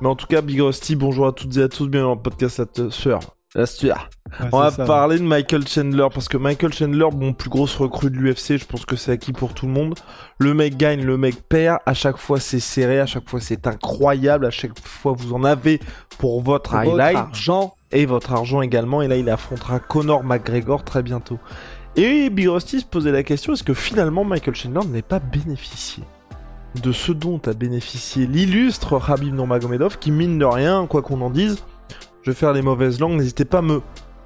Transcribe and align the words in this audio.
Mais 0.00 0.08
en 0.08 0.14
tout 0.16 0.26
cas, 0.26 0.42
Big 0.42 0.60
Rusty, 0.60 0.94
bonjour 0.96 1.26
à 1.26 1.32
toutes 1.32 1.56
et 1.56 1.62
à 1.62 1.68
tous, 1.68 1.88
bienvenue 1.88 2.10
dans 2.10 2.14
le 2.16 2.20
podcast 2.20 2.78
La 2.78 2.90
Sueur. 2.90 3.20
La 3.54 3.64
Sueur. 3.64 4.10
On 4.52 4.58
va 4.60 4.70
parler 4.70 5.18
de 5.18 5.22
Michael 5.24 5.66
Chandler 5.66 6.06
parce 6.12 6.28
que 6.28 6.36
Michael 6.36 6.74
Chandler, 6.74 7.06
bon, 7.12 7.32
plus 7.32 7.48
grosse 7.48 7.74
recrue 7.76 8.10
de 8.10 8.16
l'UFC, 8.16 8.58
je 8.58 8.66
pense 8.66 8.84
que 8.84 8.96
c'est 8.96 9.12
acquis 9.12 9.32
pour 9.32 9.54
tout 9.54 9.66
le 9.66 9.72
monde. 9.72 9.94
Le 10.38 10.52
mec 10.52 10.76
gagne, 10.76 11.02
le 11.02 11.16
mec 11.16 11.36
perd. 11.48 11.78
À 11.86 11.94
chaque 11.94 12.18
fois, 12.18 12.38
c'est 12.38 12.60
serré, 12.60 13.00
à 13.00 13.06
chaque 13.06 13.26
fois, 13.28 13.40
c'est 13.40 13.66
incroyable. 13.66 14.44
À 14.44 14.50
chaque 14.50 14.78
fois, 14.78 15.14
vous 15.16 15.32
en 15.32 15.44
avez 15.44 15.80
pour 16.18 16.42
votre 16.42 16.72
Votre 16.72 16.74
highlight 16.74 17.16
argent. 17.16 17.74
et 17.92 18.04
votre 18.04 18.32
argent 18.34 18.60
également. 18.60 19.00
Et 19.00 19.08
là, 19.08 19.16
il 19.16 19.30
affrontera 19.30 19.78
Conor 19.80 20.22
McGregor 20.24 20.84
très 20.84 21.02
bientôt. 21.02 21.38
Et 21.94 22.28
Big 22.28 22.48
Rusty 22.48 22.80
se 22.80 22.84
posait 22.84 23.12
la 23.12 23.22
question 23.22 23.54
est-ce 23.54 23.62
que 23.64 23.72
finalement 23.72 24.22
Michael 24.24 24.54
Chandler 24.54 24.86
n'est 24.86 25.00
pas 25.00 25.18
bénéficié? 25.20 26.02
De 26.80 26.92
ce 26.92 27.12
dont 27.12 27.40
a 27.46 27.52
bénéficié 27.52 28.26
l'illustre 28.26 29.00
Habib 29.10 29.34
Nurmagomedov 29.34 29.98
qui, 29.98 30.10
mine 30.10 30.38
de 30.38 30.44
rien, 30.44 30.86
quoi 30.86 31.02
qu'on 31.02 31.20
en 31.20 31.30
dise, 31.30 31.58
je 32.22 32.30
vais 32.30 32.36
faire 32.36 32.52
les 32.52 32.62
mauvaises 32.62 33.00
langues, 33.00 33.18
n'hésitez 33.18 33.44
pas 33.44 33.58
à 33.58 33.62
me 33.62 33.80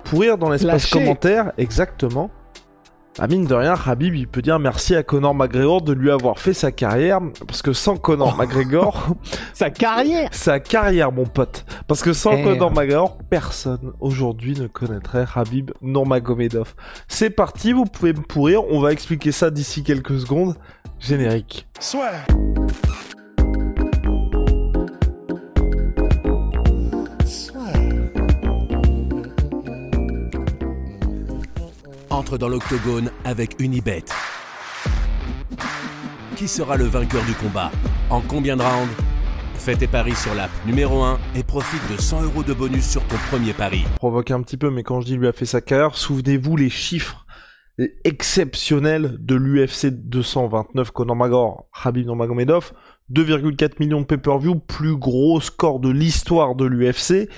pourrir 0.04 0.38
dans 0.38 0.48
l'espace 0.48 0.90
Lâcher. 0.90 0.98
commentaire, 0.98 1.52
exactement. 1.58 2.30
Ah, 3.22 3.26
mine 3.28 3.44
de 3.44 3.52
rien, 3.54 3.74
Habib, 3.86 4.14
il 4.14 4.26
peut 4.26 4.40
dire 4.40 4.58
merci 4.58 4.96
à 4.96 5.02
Conor 5.02 5.34
McGregor 5.34 5.82
de 5.82 5.92
lui 5.92 6.10
avoir 6.10 6.38
fait 6.38 6.54
sa 6.54 6.72
carrière, 6.72 7.20
parce 7.46 7.60
que 7.60 7.74
sans 7.74 7.98
Conor 7.98 8.34
McGregor, 8.38 9.08
Sa 9.52 9.68
carrière. 9.68 10.30
sa 10.32 10.58
carrière, 10.58 11.12
mon 11.12 11.26
pote. 11.26 11.66
Parce 11.86 12.02
que 12.02 12.14
sans 12.14 12.32
Eh. 12.32 12.42
Conor 12.42 12.70
McGregor, 12.72 13.18
personne 13.28 13.92
aujourd'hui 14.00 14.54
ne 14.58 14.68
connaîtrait 14.68 15.26
Habib 15.34 15.70
Nurmagomedov. 15.82 16.74
C'est 17.08 17.28
parti, 17.28 17.74
vous 17.74 17.84
pouvez 17.84 18.14
me 18.14 18.22
pourrir. 18.22 18.64
On 18.72 18.80
va 18.80 18.90
expliquer 18.90 19.32
ça 19.32 19.50
d'ici 19.50 19.82
quelques 19.82 20.18
secondes. 20.18 20.54
Générique. 20.98 21.66
Entre 32.20 32.36
dans 32.36 32.50
l'octogone 32.50 33.10
avec 33.24 33.58
Unibet. 33.62 34.04
Qui 36.36 36.48
sera 36.48 36.76
le 36.76 36.84
vainqueur 36.84 37.24
du 37.24 37.32
combat 37.32 37.70
En 38.10 38.20
combien 38.20 38.58
de 38.58 38.62
rounds 38.62 38.92
Fais 39.54 39.74
tes 39.74 39.86
paris 39.86 40.14
sur 40.14 40.34
l'app 40.34 40.50
numéro 40.66 41.02
1 41.02 41.18
et 41.34 41.42
profite 41.42 41.80
de 41.90 41.98
100 41.98 42.24
euros 42.24 42.42
de 42.42 42.52
bonus 42.52 42.86
sur 42.86 43.02
ton 43.04 43.16
premier 43.30 43.54
pari. 43.54 43.84
Provoque 43.96 44.32
un 44.32 44.42
petit 44.42 44.58
peu, 44.58 44.68
mais 44.68 44.82
quand 44.82 45.00
je 45.00 45.06
dis 45.06 45.16
lui 45.16 45.28
a 45.28 45.32
fait 45.32 45.46
sa 45.46 45.62
carrière, 45.62 45.96
souvenez-vous 45.96 46.56
les 46.56 46.68
chiffres 46.68 47.24
exceptionnels 48.04 49.16
de 49.18 49.36
l'UFC 49.36 49.86
229 49.86 50.90
Conor 50.90 51.16
McGregor, 51.16 51.70
Habib 51.72 52.04
Nurmagomedov. 52.04 52.72
2,4 53.10 53.76
millions 53.80 54.02
de 54.02 54.06
pay-per-view, 54.06 54.56
plus 54.56 54.94
gros 54.94 55.40
score 55.40 55.80
de 55.80 55.88
l'histoire 55.88 56.54
de 56.54 56.66
l'UFC. 56.66 57.30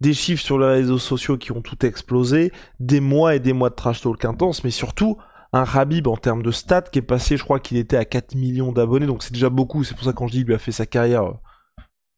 Des 0.00 0.14
chiffres 0.14 0.42
sur 0.42 0.58
les 0.58 0.66
réseaux 0.66 0.98
sociaux 0.98 1.36
qui 1.36 1.52
ont 1.52 1.60
tout 1.60 1.84
explosé, 1.84 2.52
des 2.78 3.00
mois 3.00 3.34
et 3.34 3.40
des 3.40 3.52
mois 3.52 3.70
de 3.70 3.74
trash 3.74 4.00
talk 4.00 4.24
intense, 4.24 4.64
mais 4.64 4.70
surtout 4.70 5.18
un 5.52 5.64
Habib 5.64 6.06
en 6.06 6.16
termes 6.16 6.42
de 6.42 6.50
stats 6.50 6.82
qui 6.82 7.00
est 7.00 7.02
passé, 7.02 7.36
je 7.36 7.44
crois 7.44 7.60
qu'il 7.60 7.76
était 7.76 7.96
à 7.96 8.04
4 8.04 8.34
millions 8.34 8.72
d'abonnés, 8.72 9.06
donc 9.06 9.22
c'est 9.22 9.32
déjà 9.32 9.50
beaucoup, 9.50 9.84
c'est 9.84 9.94
pour 9.94 10.04
ça 10.04 10.12
que 10.12 10.16
quand 10.16 10.28
je 10.28 10.32
dis 10.32 10.40
il 10.40 10.46
lui 10.46 10.54
a 10.54 10.58
fait 10.58 10.72
sa 10.72 10.86
carrière, 10.86 11.24
euh, 11.24 11.34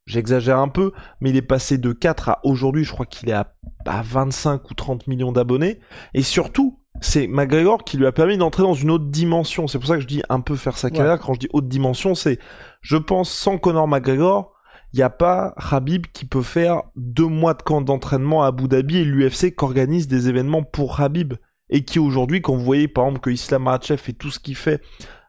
j'exagère 0.06 0.58
un 0.58 0.68
peu, 0.68 0.92
mais 1.20 1.30
il 1.30 1.36
est 1.36 1.42
passé 1.42 1.78
de 1.78 1.92
4 1.92 2.28
à 2.28 2.40
aujourd'hui, 2.44 2.84
je 2.84 2.92
crois 2.92 3.06
qu'il 3.06 3.30
est 3.30 3.32
à, 3.32 3.54
à 3.86 4.02
25 4.02 4.70
ou 4.70 4.74
30 4.74 5.06
millions 5.06 5.32
d'abonnés, 5.32 5.80
et 6.14 6.22
surtout, 6.22 6.78
c'est 7.00 7.26
McGregor 7.26 7.84
qui 7.84 7.96
lui 7.96 8.06
a 8.06 8.12
permis 8.12 8.36
d'entrer 8.36 8.62
dans 8.62 8.74
une 8.74 8.90
autre 8.90 9.06
dimension, 9.06 9.66
c'est 9.66 9.78
pour 9.78 9.88
ça 9.88 9.94
que 9.94 10.02
je 10.02 10.06
dis 10.06 10.22
un 10.28 10.40
peu 10.40 10.54
faire 10.56 10.76
sa 10.76 10.90
carrière, 10.90 11.18
quand 11.18 11.32
je 11.32 11.40
dis 11.40 11.48
haute 11.52 11.68
dimension, 11.68 12.14
c'est, 12.14 12.38
je 12.82 12.98
pense, 12.98 13.30
sans 13.32 13.56
Conor 13.56 13.88
McGregor, 13.88 14.52
il 14.92 14.98
n'y 14.98 15.02
a 15.02 15.10
pas 15.10 15.54
Habib 15.56 16.06
qui 16.12 16.26
peut 16.26 16.42
faire 16.42 16.82
deux 16.96 17.26
mois 17.26 17.54
de 17.54 17.62
camp 17.62 17.80
d'entraînement 17.80 18.42
à 18.42 18.48
Abu 18.48 18.68
Dhabi 18.68 18.98
et 18.98 19.04
l'UFC 19.04 19.54
qui 19.56 19.64
organise 19.64 20.06
des 20.06 20.28
événements 20.28 20.62
pour 20.62 21.00
Habib. 21.00 21.34
Et 21.70 21.84
qui 21.84 21.98
aujourd'hui, 21.98 22.42
quand 22.42 22.54
vous 22.54 22.64
voyez 22.64 22.88
par 22.88 23.04
exemple 23.04 23.22
que 23.22 23.30
Islam 23.30 23.62
Makhachev 23.62 23.96
fait 23.96 24.12
tout 24.12 24.30
ce 24.30 24.38
qu'il 24.38 24.56
fait 24.56 24.82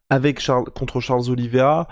avec 0.09 0.41
Charles, 0.41 0.66
contre 0.75 1.00
Charles 1.00 1.29
Oliveira, 1.29 1.88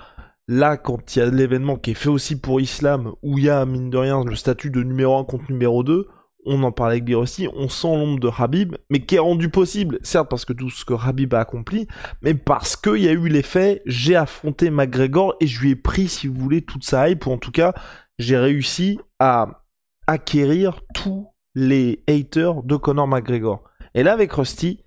là 0.50 0.76
quand 0.76 1.16
il 1.16 1.20
y 1.20 1.22
a 1.22 1.30
l'événement 1.30 1.78
qui 1.78 1.92
est 1.92 1.96
fait 1.96 2.10
aussi 2.10 2.40
pour 2.40 2.60
Islam, 2.60 3.14
où 3.24 3.38
il 3.38 3.46
y 3.46 3.50
a 3.50 3.66
mine 3.66 3.90
de 3.90 3.98
rien 3.98 4.26
le 4.26 4.36
statut 4.36 4.70
de 4.70 4.84
numéro 4.84 5.18
1 5.18 5.24
contre 5.24 5.50
numéro 5.50 5.84
2, 5.84 6.10
on 6.46 6.64
en 6.64 6.72
parlait 6.72 6.94
avec 6.94 7.06
Birossi, 7.06 7.48
on 7.54 7.70
sent 7.70 7.88
l'ombre 7.88 8.20
de 8.20 8.30
Habib, 8.36 8.76
mais 8.90 9.06
qui 9.06 9.16
est 9.16 9.20
rendu 9.20 9.50
possible, 9.50 10.00
certes 10.02 10.30
parce 10.30 10.46
que 10.46 10.54
tout 10.54 10.70
ce 10.70 10.86
que 10.86 10.94
Habib 10.94 11.34
a 11.34 11.40
accompli, 11.40 11.88
mais 12.22 12.34
parce 12.34 12.76
qu'il 12.76 13.02
y 13.02 13.08
a 13.08 13.12
eu 13.12 13.28
l'effet, 13.28 13.82
j'ai 13.86 14.16
affronté 14.16 14.70
McGregor 14.70 15.36
et 15.40 15.48
je 15.48 15.62
lui 15.62 15.72
ai 15.72 15.76
pris, 15.76 16.08
si 16.08 16.28
vous 16.28 16.36
voulez, 16.36 16.62
toute 16.62 16.84
sa 16.84 17.10
hype, 17.10 17.26
ou 17.26 17.32
en 17.32 17.38
tout 17.38 17.52
cas, 17.52 17.74
j'ai 18.18 18.38
réussi 18.38 19.00
à 19.20 19.64
acquérir 20.08 20.82
tous 20.94 21.28
les 21.56 22.04
haters 22.08 22.64
de 22.64 22.76
Conor 22.76 23.08
McGregor. 23.08 23.64
Et 23.94 24.04
là, 24.04 24.14
avec 24.14 24.32
Rusty, 24.32 24.84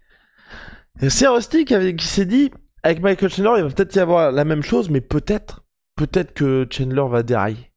c'est 1.09 1.29
Rusty 1.29 1.65
qui, 1.65 2.07
s'est 2.07 2.27
dit, 2.27 2.51
avec 2.83 3.01
Michael 3.01 3.31
Chandler, 3.31 3.59
il 3.59 3.65
va 3.65 3.71
peut-être 3.71 3.95
y 3.95 3.99
avoir 3.99 4.33
la 4.33 4.45
même 4.45 4.63
chose, 4.63 4.91
mais 4.91 5.01
peut-être, 5.01 5.65
peut-être 5.97 6.33
que 6.35 6.67
Chandler 6.71 7.05
va 7.09 7.23
dérailler. 7.23 7.71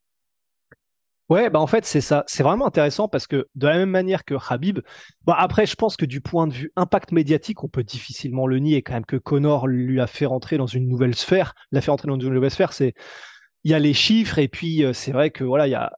Ouais, 1.29 1.49
bah 1.49 1.59
en 1.59 1.67
fait, 1.67 1.85
c'est 1.85 1.99
ça. 1.99 2.23
C'est 2.27 2.43
vraiment 2.43 2.65
intéressant 2.67 3.09
parce 3.09 3.27
que 3.27 3.47
de 3.55 3.67
la 3.67 3.77
même 3.77 3.89
manière 3.89 4.23
que 4.23 4.35
Habib, 4.49 4.79
bon, 5.25 5.33
après, 5.33 5.65
je 5.65 5.75
pense 5.75 5.97
que 5.97 6.05
du 6.05 6.21
point 6.21 6.47
de 6.47 6.53
vue 6.53 6.71
impact 6.77 7.11
médiatique, 7.11 7.63
on 7.65 7.67
peut 7.67 7.83
difficilement 7.83 8.47
le 8.47 8.59
nier 8.59 8.81
quand 8.81 8.93
même 8.93 9.05
que 9.05 9.17
Connor 9.17 9.67
lui 9.67 9.99
a 9.99 10.07
fait 10.07 10.25
rentrer 10.25 10.57
dans 10.57 10.67
une 10.67 10.87
nouvelle 10.87 11.15
sphère. 11.15 11.53
L'a 11.73 11.81
fait 11.81 11.91
rentrer 11.91 12.07
dans 12.07 12.17
une 12.17 12.33
nouvelle 12.33 12.51
sphère, 12.51 12.71
c'est, 12.71 12.93
il 13.65 13.71
y 13.71 13.73
a 13.73 13.79
les 13.79 13.93
chiffres 13.93 14.39
et 14.39 14.47
puis 14.47 14.85
euh, 14.85 14.93
c'est 14.93 15.11
vrai 15.11 15.29
que 15.31 15.43
voilà, 15.43 15.67
il 15.67 15.71
y 15.71 15.75
a 15.75 15.91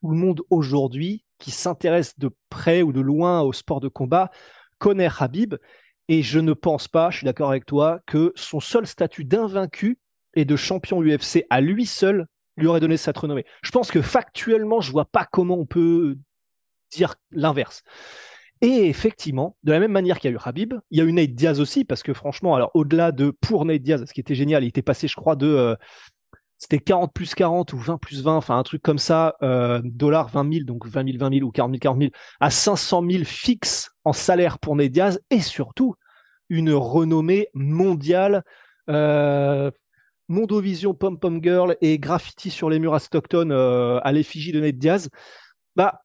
tout 0.00 0.08
le 0.08 0.16
monde 0.16 0.42
aujourd'hui 0.50 1.24
qui 1.38 1.50
s'intéresse 1.50 2.16
de 2.18 2.30
près 2.48 2.82
ou 2.82 2.92
de 2.92 3.00
loin 3.00 3.40
au 3.42 3.52
sport 3.52 3.80
de 3.80 3.88
combat, 3.88 4.30
connaît 4.78 5.08
Habib 5.18 5.56
et 6.08 6.22
je 6.22 6.38
ne 6.38 6.52
pense 6.52 6.86
pas, 6.86 7.10
je 7.10 7.18
suis 7.18 7.24
d'accord 7.24 7.50
avec 7.50 7.66
toi, 7.66 8.00
que 8.06 8.32
son 8.36 8.60
seul 8.60 8.86
statut 8.86 9.24
d'invaincu 9.24 9.98
et 10.34 10.44
de 10.44 10.54
champion 10.54 11.02
UFC 11.02 11.44
à 11.50 11.60
lui 11.60 11.86
seul 11.86 12.26
lui 12.56 12.66
aurait 12.66 12.80
donné 12.80 12.96
cette 12.96 13.18
renommée. 13.18 13.44
Je 13.62 13.70
pense 13.70 13.90
que 13.90 14.02
factuellement, 14.02 14.80
je 14.80 14.92
vois 14.92 15.04
pas 15.04 15.26
comment 15.30 15.58
on 15.58 15.66
peut 15.66 16.16
dire 16.90 17.14
l'inverse. 17.30 17.82
Et 18.62 18.88
effectivement, 18.88 19.56
de 19.64 19.72
la 19.72 19.80
même 19.80 19.92
manière 19.92 20.18
qu'il 20.18 20.30
y 20.30 20.34
a 20.34 20.36
eu 20.36 20.40
Habib, 20.42 20.74
il 20.90 20.98
y 20.98 21.00
a 21.02 21.04
eu 21.04 21.12
Nate 21.12 21.34
Diaz 21.34 21.60
aussi, 21.60 21.84
parce 21.84 22.02
que 22.02 22.14
franchement, 22.14 22.54
alors 22.54 22.70
au-delà 22.74 23.12
de 23.12 23.30
pour 23.30 23.66
Nate 23.66 23.82
Diaz, 23.82 24.04
ce 24.06 24.12
qui 24.14 24.20
était 24.20 24.34
génial, 24.34 24.64
il 24.64 24.68
était 24.68 24.82
passé, 24.82 25.08
je 25.08 25.14
crois, 25.14 25.36
de 25.36 25.46
euh, 25.46 25.76
c'était 26.56 26.78
40 26.78 27.12
plus 27.12 27.34
40 27.34 27.74
ou 27.74 27.78
20 27.78 27.98
plus 27.98 28.22
20, 28.22 28.34
enfin 28.34 28.56
un 28.56 28.62
truc 28.62 28.82
comme 28.82 28.98
ça, 28.98 29.36
euh, 29.42 29.82
dollars 29.84 30.28
20 30.30 30.52
000, 30.52 30.64
donc 30.64 30.86
20 30.86 31.06
000, 31.06 31.18
20 31.18 31.34
000 31.34 31.46
ou 31.46 31.50
40 31.50 31.72
000, 31.72 31.78
40 31.80 31.98
000, 32.00 32.10
à 32.40 32.50
500 32.50 33.04
000 33.10 33.24
fixes 33.24 33.90
en 34.04 34.14
salaire 34.14 34.58
pour 34.58 34.74
Nate 34.74 34.90
Diaz, 34.90 35.20
et 35.30 35.40
surtout 35.40 35.94
une 36.48 36.72
renommée 36.72 37.48
mondiale. 37.52 38.42
Euh, 38.88 39.70
Mondovision 40.28 40.94
Pom 40.94 41.18
Pom 41.18 41.42
Girl 41.42 41.76
et 41.80 41.98
graffiti 41.98 42.50
sur 42.50 42.70
les 42.70 42.78
murs 42.78 42.94
à 42.94 42.98
Stockton 42.98 43.50
euh, 43.50 44.00
à 44.02 44.12
l'effigie 44.12 44.52
de 44.52 44.60
Nate 44.60 44.76
Diaz, 44.76 45.10
bah 45.76 46.02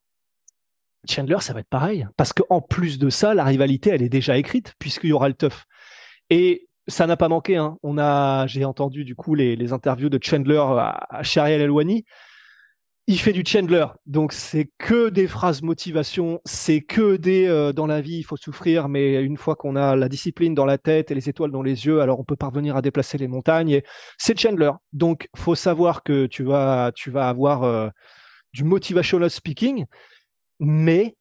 Chandler, 1.10 1.38
ça 1.40 1.54
va 1.54 1.62
être 1.62 1.70
pareil. 1.70 2.08
Parce 2.18 2.34
qu'en 2.34 2.62
plus 2.62 3.00
de 3.00 3.10
ça, 3.10 3.34
la 3.34 3.44
rivalité, 3.44 3.90
elle 3.90 4.04
est 4.04 4.10
déjà 4.10 4.38
écrite, 4.38 4.76
puisqu'il 4.78 5.10
y 5.10 5.14
aura 5.14 5.30
le 5.30 5.34
tough. 5.34 5.66
Et 6.30 6.68
ça 6.88 7.08
n'a 7.08 7.18
pas 7.18 7.28
manqué. 7.28 7.58
Hein. 7.58 7.78
On 7.84 7.98
a, 7.98 8.46
j'ai 8.48 8.66
entendu 8.66 9.04
du 9.04 9.16
coup 9.16 9.36
les, 9.36 9.56
les 9.56 9.74
interviews 9.74 10.10
de 10.10 10.20
Chandler 10.22 10.58
à, 10.58 11.08
à 11.10 11.24
Shariel 11.24 11.62
Elwani. 11.62 12.06
Il 13.12 13.20
fait 13.20 13.34
du 13.34 13.44
Chandler, 13.46 13.88
donc 14.06 14.32
c'est 14.32 14.72
que 14.78 15.10
des 15.10 15.28
phrases 15.28 15.64
motivation, 15.64 16.40
c'est 16.46 16.80
que 16.80 17.18
des 17.18 17.46
euh, 17.46 17.74
dans 17.74 17.86
la 17.86 18.00
vie 18.00 18.20
il 18.20 18.24
faut 18.24 18.38
souffrir, 18.38 18.88
mais 18.88 19.22
une 19.22 19.36
fois 19.36 19.58
qu'on 19.58 19.76
a 19.76 19.98
la 19.98 20.08
discipline 20.08 20.56
dans 20.56 20.64
la 20.64 20.78
tête 20.78 21.12
et 21.12 21.14
les 21.14 21.28
étoiles 21.28 21.52
dans 21.52 21.62
les 21.62 21.86
yeux, 21.86 22.00
alors 22.00 22.22
on 22.22 22.24
peut 22.24 22.38
parvenir 22.38 22.78
à 22.78 22.82
déplacer 22.82 23.18
les 23.18 23.28
montagnes. 23.28 23.72
Et 23.72 23.84
c'est 24.18 24.40
Chandler, 24.40 24.72
donc 24.94 25.28
faut 25.36 25.56
savoir 25.56 26.04
que 26.04 26.26
tu 26.26 26.44
vas 26.44 26.94
tu 26.96 27.12
vas 27.12 27.28
avoir 27.28 27.64
euh, 27.64 27.90
du 28.54 28.64
motivational 28.64 29.30
speaking, 29.30 29.84
mais 30.62 31.18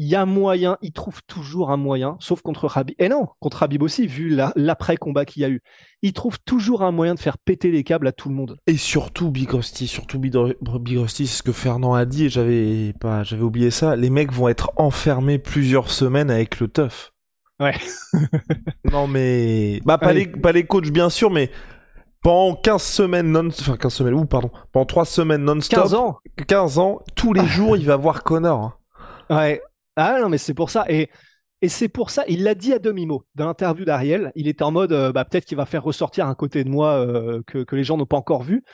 il 0.00 0.06
y 0.06 0.14
a 0.14 0.24
moyen, 0.26 0.78
il 0.80 0.92
trouve 0.92 1.24
toujours 1.26 1.72
un 1.72 1.76
moyen, 1.76 2.16
sauf 2.20 2.40
contre 2.40 2.68
Rabib. 2.68 2.94
Et 3.00 3.08
non, 3.08 3.26
contre 3.40 3.56
Rabib 3.58 3.82
aussi, 3.82 4.06
vu 4.06 4.38
l'après-combat 4.54 5.24
qu'il 5.24 5.42
y 5.42 5.44
a 5.44 5.48
eu. 5.48 5.60
Il 6.02 6.12
trouve 6.12 6.38
toujours 6.38 6.82
un 6.82 6.92
moyen 6.92 7.16
de 7.16 7.18
faire 7.18 7.36
péter 7.36 7.72
les 7.72 7.82
câbles 7.82 8.06
à 8.06 8.12
tout 8.12 8.28
le 8.28 8.36
monde. 8.36 8.58
Et 8.68 8.76
surtout 8.76 9.32
Big 9.32 9.50
Rusty, 9.50 9.88
surtout 9.88 10.20
Big 10.20 10.36
Rusty, 10.36 11.26
c'est 11.26 11.38
ce 11.38 11.42
que 11.42 11.50
Fernand 11.50 11.94
a 11.94 12.04
dit, 12.04 12.26
et 12.26 12.28
j'avais 12.28 12.92
pas, 13.00 13.24
j'avais 13.24 13.42
oublié 13.42 13.72
ça. 13.72 13.96
Les 13.96 14.08
mecs 14.08 14.32
vont 14.32 14.46
être 14.46 14.70
enfermés 14.76 15.40
plusieurs 15.40 15.90
semaines 15.90 16.30
avec 16.30 16.60
le 16.60 16.68
teuf. 16.68 17.12
Ouais. 17.58 17.74
non 18.92 19.08
mais, 19.08 19.80
bah 19.84 19.98
pas 19.98 20.12
les, 20.12 20.28
pas 20.28 20.52
les 20.52 20.64
coachs 20.64 20.90
bien 20.90 21.10
sûr, 21.10 21.28
mais 21.28 21.50
pendant 22.22 22.54
15 22.54 22.80
semaines 22.80 23.32
non 23.32 23.48
enfin 23.48 23.76
15 23.76 23.92
semaines 23.92 24.14
ou 24.14 24.26
pardon 24.26 24.52
pendant 24.70 24.86
3 24.86 25.04
semaines 25.04 25.44
non-stop 25.44 25.82
15 25.82 25.94
ans 25.94 26.18
15 26.48 26.78
ans 26.78 27.00
tous 27.14 27.32
les 27.32 27.46
jours 27.46 27.76
il 27.76 27.86
va 27.86 27.94
voir 27.94 28.24
Connor 28.24 28.80
ouais 29.30 29.62
ah 29.98 30.20
non, 30.20 30.28
mais 30.28 30.38
c'est 30.38 30.54
pour 30.54 30.70
ça. 30.70 30.84
Et, 30.88 31.10
et 31.60 31.68
c'est 31.68 31.88
pour 31.88 32.10
ça, 32.10 32.24
il 32.28 32.44
l'a 32.44 32.54
dit 32.54 32.72
à 32.72 32.78
demi-mot 32.78 33.24
dans 33.34 33.46
l'interview 33.46 33.84
d'Ariel. 33.84 34.32
Il 34.36 34.46
était 34.48 34.62
en 34.62 34.70
mode, 34.70 34.92
euh, 34.92 35.12
bah, 35.12 35.24
peut-être 35.24 35.44
qu'il 35.44 35.56
va 35.56 35.66
faire 35.66 35.82
ressortir 35.82 36.26
un 36.26 36.34
côté 36.34 36.62
de 36.62 36.68
moi 36.68 37.04
euh, 37.04 37.42
que, 37.46 37.74
les 37.74 37.84
gens 37.84 37.96
n'ont 37.96 38.06
pas 38.06 38.16
encore 38.16 38.44
vu. 38.44 38.64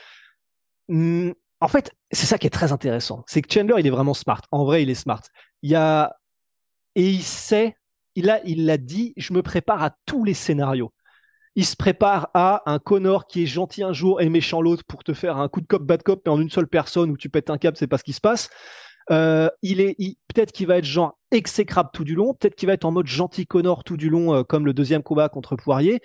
Hum, 0.90 1.32
en 1.60 1.68
fait, 1.68 1.92
c'est 2.10 2.26
ça 2.26 2.36
qui 2.36 2.46
est 2.46 2.50
très 2.50 2.72
intéressant. 2.72 3.24
C'est 3.26 3.40
que 3.40 3.52
Chandler, 3.52 3.76
il 3.78 3.86
est 3.86 3.90
vraiment 3.90 4.12
smart. 4.12 4.42
En 4.50 4.64
vrai, 4.64 4.82
il 4.82 4.90
est 4.90 4.94
smart. 4.94 5.22
Il 5.62 5.70
y 5.70 5.74
a 5.74 6.14
et 6.94 7.08
il 7.08 7.22
sait, 7.22 7.76
il 8.14 8.40
il 8.44 8.66
l'a 8.66 8.76
dit. 8.76 9.14
Je 9.16 9.32
me 9.32 9.42
prépare 9.42 9.82
à 9.82 9.96
tous 10.04 10.24
les 10.24 10.34
scénarios. 10.34 10.92
Il 11.56 11.64
se 11.64 11.76
prépare 11.76 12.30
à 12.34 12.62
un 12.66 12.78
Connor 12.78 13.26
qui 13.26 13.44
est 13.44 13.46
gentil 13.46 13.82
un 13.82 13.92
jour 13.92 14.20
et 14.20 14.28
méchant 14.28 14.60
l'autre 14.60 14.84
pour 14.86 15.04
te 15.04 15.14
faire 15.14 15.38
un 15.38 15.48
coup 15.48 15.60
de 15.60 15.66
cop 15.66 15.82
bad 15.82 16.02
cop 16.02 16.20
mais 16.26 16.32
en 16.32 16.40
une 16.40 16.50
seule 16.50 16.66
personne 16.66 17.10
où 17.10 17.16
tu 17.16 17.28
pètes 17.28 17.48
un 17.48 17.58
câble, 17.58 17.76
c'est 17.76 17.86
pas 17.86 17.98
ce 17.98 18.04
qui 18.04 18.12
se 18.12 18.20
passe. 18.20 18.50
Euh, 19.10 19.48
il 19.62 19.80
est, 19.80 19.96
peut-être 20.32 20.52
qu'il 20.52 20.66
va 20.66 20.78
être 20.78 20.84
genre 20.84 21.18
exécrable 21.30 21.90
tout 21.92 22.04
du 22.04 22.14
long, 22.14 22.34
peut-être 22.34 22.54
qu'il 22.54 22.66
va 22.66 22.72
être 22.72 22.84
en 22.84 22.92
mode 22.92 23.06
gentil 23.06 23.46
Connor 23.46 23.84
tout 23.84 23.96
du 23.96 24.08
long, 24.08 24.34
euh, 24.34 24.42
comme 24.42 24.64
le 24.64 24.72
deuxième 24.72 25.02
combat 25.02 25.28
contre 25.28 25.56
Poirier. 25.56 26.00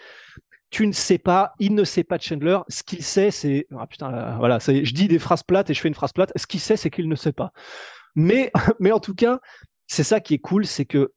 Tu 0.69 0.85
ne 0.85 0.91
sais 0.91 1.17
pas, 1.17 1.53
il 1.59 1.73
ne 1.73 1.83
sait 1.83 2.03
pas 2.03 2.17
de 2.17 2.23
Chandler. 2.23 2.59
Ce 2.67 2.83
qu'il 2.83 3.03
sait, 3.03 3.31
c'est 3.31 3.67
ah 3.75 3.87
putain, 3.87 4.13
euh, 4.13 4.35
voilà, 4.37 4.59
je 4.59 4.93
dis 4.93 5.07
des 5.07 5.19
phrases 5.19 5.43
plates 5.43 5.69
et 5.69 5.73
je 5.73 5.81
fais 5.81 5.87
une 5.87 5.95
phrase 5.95 6.13
plate. 6.13 6.31
Ce 6.35 6.45
qu'il 6.45 6.59
sait, 6.59 6.77
c'est 6.77 6.91
qu'il 6.91 7.09
ne 7.09 7.15
sait 7.15 7.31
pas. 7.31 7.51
Mais, 8.15 8.51
mais 8.79 8.91
en 8.91 8.99
tout 8.99 9.15
cas, 9.15 9.39
c'est 9.87 10.03
ça 10.03 10.19
qui 10.19 10.35
est 10.35 10.39
cool, 10.39 10.65
c'est 10.65 10.85
que 10.85 11.13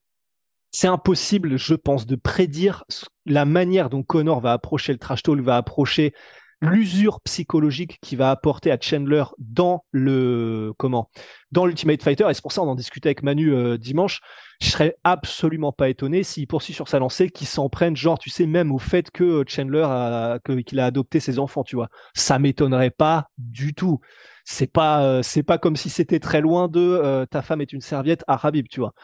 c'est 0.71 0.87
impossible, 0.87 1.59
je 1.59 1.75
pense, 1.75 2.07
de 2.07 2.17
prédire 2.17 2.85
la 3.27 3.45
manière 3.45 3.91
dont 3.91 4.03
Connor 4.03 4.41
va 4.41 4.53
approcher 4.53 4.93
le 4.93 4.99
trash 4.99 5.23
talk, 5.23 5.39
va 5.41 5.59
approcher 5.59 6.15
l'usure 6.63 7.21
psychologique 7.23 7.99
qui 8.01 8.15
va 8.15 8.31
apporter 8.31 8.71
à 8.71 8.79
Chandler 8.81 9.25
dans 9.39 9.85
le 9.91 10.73
comment 10.79 11.11
dans 11.51 11.67
l'Ultimate 11.67 12.03
Fighter 12.03 12.25
et 12.31 12.35
c'est 12.35 12.41
pour 12.41 12.53
ça 12.53 12.63
on 12.63 12.69
en 12.69 12.77
discutait 12.77 13.09
avec 13.09 13.25
Manu 13.25 13.53
euh, 13.53 13.77
dimanche 13.77 14.21
je 14.61 14.69
serais 14.69 14.95
absolument 15.03 15.73
pas 15.73 15.89
étonné 15.89 16.23
s'il 16.23 16.47
poursuit 16.47 16.73
sur 16.73 16.87
sa 16.87 17.01
lancée 17.01 17.31
qu'il 17.31 17.49
s'en 17.49 17.69
prenne 17.69 17.97
genre 17.97 18.17
tu 18.17 18.31
sais 18.31 18.47
même 18.47 18.71
au 18.71 18.79
fait 18.79 19.11
que 19.11 19.43
Chandler 19.49 19.85
a 19.85 20.39
qu'il 20.65 20.79
a 20.79 20.87
adopté 20.87 21.19
ses 21.19 21.41
enfants 21.41 21.65
tu 21.65 21.75
vois 21.75 21.89
ça 22.15 22.39
m'étonnerait 22.39 22.91
pas 22.91 23.27
du 23.39 23.75
tout 23.75 23.99
c'est 24.45 24.71
pas 24.71 25.03
euh, 25.03 25.23
c'est 25.23 25.43
pas 25.43 25.59
comme 25.59 25.75
si 25.75 25.91
c'était 25.91 26.21
très 26.21 26.41
loin 26.41 26.69
de 26.69 26.81
euh, 26.81 27.27
ta 27.27 27.43
femme 27.43 27.61
est 27.61 27.73
une 27.73 27.81
serviette 27.81 28.23
à 28.29 28.41
tu 28.71 28.79
vois 28.79 28.95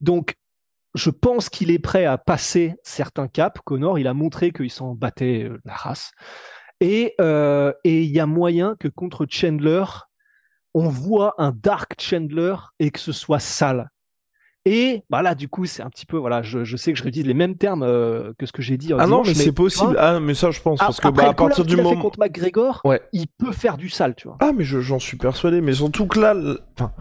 donc 0.00 0.34
je 0.94 1.10
pense 1.10 1.50
qu'il 1.50 1.70
est 1.70 1.78
prêt 1.78 2.06
à 2.06 2.16
passer 2.16 2.74
certains 2.82 3.28
caps. 3.28 3.60
Connor, 3.66 3.98
il 3.98 4.06
a 4.06 4.14
montré 4.14 4.50
qu'il 4.50 4.70
s'en 4.70 4.94
battait 4.94 5.50
la 5.66 5.74
race. 5.74 6.12
Euh, 6.82 7.72
et 7.84 8.02
il 8.02 8.10
y 8.10 8.20
a 8.20 8.26
moyen 8.26 8.76
que 8.78 8.88
contre 8.88 9.26
Chandler, 9.28 9.84
on 10.74 10.88
voit 10.88 11.34
un 11.38 11.52
Dark 11.52 11.94
Chandler 12.00 12.56
et 12.78 12.90
que 12.90 13.00
ce 13.00 13.12
soit 13.12 13.40
sale. 13.40 13.90
Et 14.68 15.04
bah 15.10 15.22
là, 15.22 15.36
du 15.36 15.48
coup, 15.48 15.64
c'est 15.64 15.82
un 15.82 15.90
petit 15.90 16.06
peu, 16.06 16.16
voilà, 16.16 16.42
je, 16.42 16.64
je, 16.64 16.76
sais 16.76 16.92
que 16.92 16.98
je 16.98 17.04
réutilise 17.04 17.28
les 17.28 17.34
mêmes 17.34 17.56
termes 17.56 17.84
euh, 17.84 18.32
que 18.36 18.46
ce 18.46 18.52
que 18.52 18.62
j'ai 18.62 18.76
dit. 18.76 18.92
ah 18.98 19.06
non, 19.06 19.22
mais, 19.24 19.32
c'est 19.32 19.52
possible. 19.52 19.96
Ah, 19.96 20.18
mais 20.18 20.34
ça, 20.34 20.50
je 20.50 20.60
pense, 20.60 20.80
parce 20.80 21.00
que 21.00 21.06
bah, 21.06 21.28
à 21.28 21.34
partir 21.34 21.64
du 21.64 21.76
moment. 21.76 22.02
contre 22.02 22.18
McGregor, 22.18 22.80
ouais. 22.84 23.00
il 23.12 23.28
peut 23.28 23.52
faire 23.52 23.76
du 23.76 23.88
sale, 23.88 24.16
tu 24.16 24.26
vois. 24.26 24.38
Ah, 24.40 24.50
mais 24.52 24.64
j'en 24.64 24.98
suis 24.98 25.16
persuadé. 25.16 25.60
Mais 25.60 25.74
surtout 25.74 26.06
que 26.06 26.18
là, 26.18 26.34
enfin. 26.72 26.92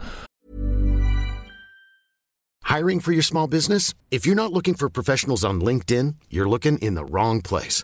Hiring 2.70 3.00
for 3.02 3.14
your 3.14 3.24
small 3.24 3.48
business? 3.48 3.94
If 4.12 4.28
you're 4.28 4.36
not 4.36 4.54
looking 4.54 4.76
for 4.76 4.88
professionals 4.90 5.44
on 5.44 5.60
LinkedIn, 5.60 6.14
you're 6.30 6.48
looking 6.48 6.78
in 6.84 6.94
the 6.94 7.06
wrong 7.10 7.42
place. 7.42 7.84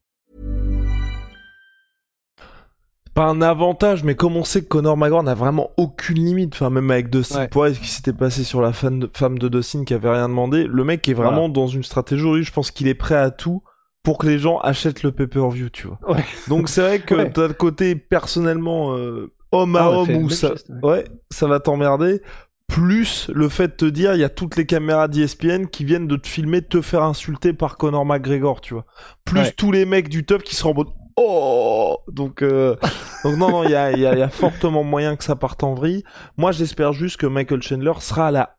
Pas 3.13 3.25
un 3.25 3.41
avantage, 3.41 4.03
mais 4.03 4.15
comme 4.15 4.37
on 4.37 4.43
sait 4.43 4.61
que 4.61 4.67
Conor 4.67 4.95
McGregor 4.95 5.23
n'a 5.23 5.33
vraiment 5.33 5.71
aucune 5.77 6.23
limite, 6.23 6.53
enfin 6.53 6.69
même 6.69 6.89
avec 6.91 7.09
Dustin 7.09 7.47
Poirier, 7.47 7.75
ce 7.75 7.79
qui 7.79 7.87
s'était 7.87 8.13
passé 8.13 8.43
sur 8.43 8.61
la 8.61 8.71
femme 8.71 8.99
de, 8.99 9.09
femme 9.13 9.37
de 9.37 9.49
Dustin 9.49 9.83
qui 9.83 9.93
avait 9.93 10.09
rien 10.09 10.29
demandé, 10.29 10.65
le 10.65 10.83
mec 10.83 11.07
est 11.09 11.13
vraiment 11.13 11.49
dans 11.49 11.67
une 11.67 11.83
stratégie, 11.83 12.43
je 12.43 12.51
pense 12.51 12.71
qu'il 12.71 12.87
est 12.87 12.95
prêt 12.95 13.15
à 13.15 13.31
tout 13.31 13.63
pour 14.03 14.17
que 14.17 14.27
les 14.27 14.39
gens 14.39 14.57
achètent 14.59 15.03
le 15.03 15.11
pay-per-view, 15.11 15.69
tu 15.69 15.87
vois. 15.87 15.99
Donc 16.47 16.69
c'est 16.69 16.81
vrai 16.81 16.99
que 16.99 17.27
t'as 17.27 17.47
le 17.47 17.53
côté 17.53 17.95
personnellement 17.95 18.95
euh, 18.95 19.31
homme 19.51 19.75
à 19.75 19.83
ah 19.83 19.89
homme 19.91 20.15
où 20.15 20.29
ça, 20.29 20.53
ouais, 20.81 21.05
ça 21.29 21.47
va 21.47 21.59
t'emmerder. 21.59 22.21
Plus 22.67 23.29
le 23.33 23.49
fait 23.49 23.67
de 23.67 23.73
te 23.73 23.85
dire, 23.85 24.13
il 24.13 24.21
y 24.21 24.23
a 24.23 24.29
toutes 24.29 24.55
les 24.55 24.65
caméras 24.65 25.09
d'ESPN 25.09 25.65
qui 25.65 25.83
viennent 25.83 26.07
de 26.07 26.15
te 26.15 26.27
filmer, 26.27 26.61
de 26.61 26.67
te 26.67 26.81
faire 26.81 27.03
insulter 27.03 27.51
par 27.51 27.75
Conor 27.75 28.05
McGregor, 28.05 28.61
tu 28.61 28.73
vois. 28.73 28.85
Plus 29.25 29.53
tous 29.57 29.73
les 29.73 29.83
mecs 29.83 30.07
du 30.07 30.25
top 30.25 30.41
qui 30.41 30.55
seront 30.55 30.71
en 30.71 30.75
mode 30.75 30.87
oh 31.15 31.97
donc 32.07 32.41
euh, 32.41 32.75
donc 33.23 33.37
non 33.37 33.49
non 33.49 33.63
il 33.63 33.71
y 33.71 33.75
a, 33.75 33.91
y 33.91 34.05
a 34.05 34.29
fortement 34.29 34.83
moyen 34.83 35.15
que 35.15 35.23
ça 35.23 35.35
parte 35.35 35.63
en 35.63 35.73
vrille. 35.73 36.03
Moi 36.37 36.51
j'espère 36.51 36.93
juste 36.93 37.17
que 37.17 37.27
Michael 37.27 37.61
Chandler 37.61 37.93
sera 37.99 38.27
à 38.27 38.31
la 38.31 38.57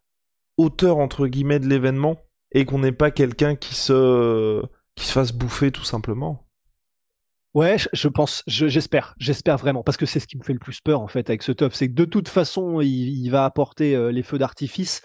hauteur 0.57 0.99
entre 0.99 1.27
guillemets 1.27 1.59
de 1.59 1.67
l'événement 1.67 2.17
et 2.53 2.65
qu'on 2.65 2.81
n'ait 2.81 2.93
pas 2.93 3.11
quelqu'un 3.11 3.57
qui 3.57 3.75
se 3.75 4.63
qui 4.95 5.07
se 5.07 5.13
fasse 5.13 5.33
bouffer 5.33 5.73
tout 5.73 5.85
simplement. 5.85 6.47
Ouais, 7.55 7.77
je 7.93 8.09
pense, 8.09 8.43
j'espère, 8.47 9.15
j'espère 9.19 9.59
vraiment, 9.59 9.83
parce 9.83 9.99
que 9.99 10.07
c'est 10.07 10.21
ce 10.21 10.27
qui 10.27 10.39
me 10.39 10.43
fait 10.43 10.55
le 10.55 10.59
plus 10.59 10.81
peur 10.81 11.03
en 11.03 11.07
fait 11.07 11.29
avec 11.29 11.43
ce 11.43 11.53
top, 11.53 11.75
c'est 11.75 11.89
que 11.89 11.93
de 11.93 12.07
toute 12.07 12.31
façon, 12.31 12.81
il, 12.81 13.29
va 13.29 13.45
apporter 13.45 13.95
euh, 13.95 14.11
les 14.11 14.23
feux 14.23 14.39
d'artifice, 14.39 15.03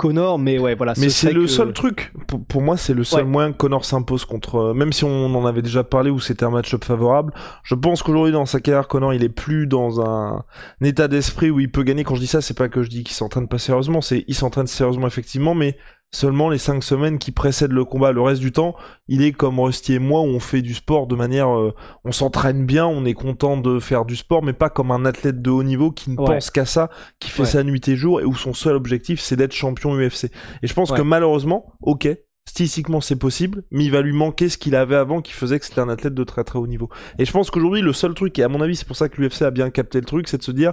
Connor, 0.00 0.38
mais 0.38 0.58
ouais, 0.58 0.74
voilà. 0.74 0.94
Mais 0.96 1.10
c'est 1.10 1.30
le 1.30 1.46
seul 1.46 1.74
truc. 1.74 2.10
Pour, 2.48 2.62
moi, 2.62 2.78
c'est 2.78 2.94
le 2.94 3.04
seul 3.04 3.26
moyen 3.26 3.52
que 3.52 3.58
Connor 3.58 3.84
s'impose 3.84 4.24
contre. 4.24 4.56
Euh, 4.56 4.74
même 4.74 4.94
si 4.94 5.04
on 5.04 5.26
en 5.26 5.44
avait 5.44 5.60
déjà 5.60 5.84
parlé 5.84 6.08
où 6.08 6.18
c'était 6.18 6.46
un 6.46 6.50
match-up 6.50 6.84
favorable, 6.84 7.34
je 7.64 7.74
pense 7.74 8.02
qu'aujourd'hui 8.02 8.32
dans 8.32 8.46
sa 8.46 8.60
carrière, 8.60 8.88
Connor, 8.88 9.12
il 9.12 9.22
est 9.22 9.28
plus 9.28 9.66
dans 9.66 10.00
un, 10.00 10.42
état 10.80 11.06
d'esprit 11.06 11.50
où 11.50 11.60
il 11.60 11.70
peut 11.70 11.82
gagner. 11.82 12.02
Quand 12.02 12.14
je 12.14 12.20
dis 12.20 12.26
ça, 12.26 12.40
c'est 12.40 12.56
pas 12.56 12.70
que 12.70 12.82
je 12.82 12.88
dis 12.88 13.04
qu'il 13.04 13.14
s'entraîne 13.14 13.46
pas 13.46 13.58
sérieusement, 13.58 14.00
c'est 14.00 14.24
il 14.26 14.34
s'entraîne 14.34 14.66
sérieusement 14.66 15.06
effectivement, 15.06 15.54
mais 15.54 15.76
Seulement 16.12 16.50
les 16.50 16.58
cinq 16.58 16.82
semaines 16.82 17.20
qui 17.20 17.30
précèdent 17.30 17.70
le 17.70 17.84
combat, 17.84 18.10
le 18.10 18.20
reste 18.20 18.40
du 18.40 18.50
temps, 18.50 18.74
il 19.06 19.22
est 19.22 19.30
comme 19.30 19.60
Rusty 19.60 19.94
et 19.94 19.98
moi 20.00 20.22
où 20.22 20.24
on 20.24 20.40
fait 20.40 20.60
du 20.60 20.74
sport 20.74 21.06
de 21.06 21.14
manière, 21.14 21.56
euh, 21.56 21.72
on 22.04 22.10
s'entraîne 22.10 22.66
bien, 22.66 22.84
on 22.84 23.04
est 23.04 23.14
content 23.14 23.56
de 23.56 23.78
faire 23.78 24.04
du 24.04 24.16
sport, 24.16 24.42
mais 24.42 24.52
pas 24.52 24.70
comme 24.70 24.90
un 24.90 25.04
athlète 25.04 25.40
de 25.40 25.50
haut 25.50 25.62
niveau 25.62 25.92
qui 25.92 26.10
ne 26.10 26.16
pense 26.16 26.50
qu'à 26.50 26.64
ça, 26.64 26.90
qui 27.20 27.30
fait 27.30 27.44
sa 27.44 27.62
nuit 27.62 27.80
et 27.86 27.94
jour 27.94 28.20
et 28.20 28.24
où 28.24 28.34
son 28.34 28.54
seul 28.54 28.74
objectif 28.74 29.20
c'est 29.20 29.36
d'être 29.36 29.52
champion 29.52 29.94
UFC. 29.94 30.32
Et 30.62 30.66
je 30.66 30.74
pense 30.74 30.90
que 30.90 31.02
malheureusement, 31.02 31.72
ok, 31.80 32.08
stylistiquement 32.44 33.00
c'est 33.00 33.14
possible, 33.14 33.62
mais 33.70 33.84
il 33.84 33.92
va 33.92 34.02
lui 34.02 34.12
manquer 34.12 34.48
ce 34.48 34.58
qu'il 34.58 34.74
avait 34.74 34.96
avant 34.96 35.22
qui 35.22 35.32
faisait 35.32 35.60
que 35.60 35.64
c'était 35.64 35.80
un 35.80 35.88
athlète 35.88 36.14
de 36.14 36.24
très 36.24 36.42
très 36.42 36.58
haut 36.58 36.66
niveau. 36.66 36.88
Et 37.20 37.24
je 37.24 37.30
pense 37.30 37.52
qu'aujourd'hui 37.52 37.82
le 37.82 37.92
seul 37.92 38.14
truc, 38.14 38.36
et 38.40 38.42
à 38.42 38.48
mon 38.48 38.60
avis 38.60 38.74
c'est 38.74 38.86
pour 38.86 38.96
ça 38.96 39.08
que 39.08 39.20
l'UFC 39.20 39.42
a 39.42 39.52
bien 39.52 39.70
capté 39.70 40.00
le 40.00 40.06
truc, 40.06 40.26
c'est 40.26 40.38
de 40.38 40.42
se 40.42 40.50
dire 40.50 40.72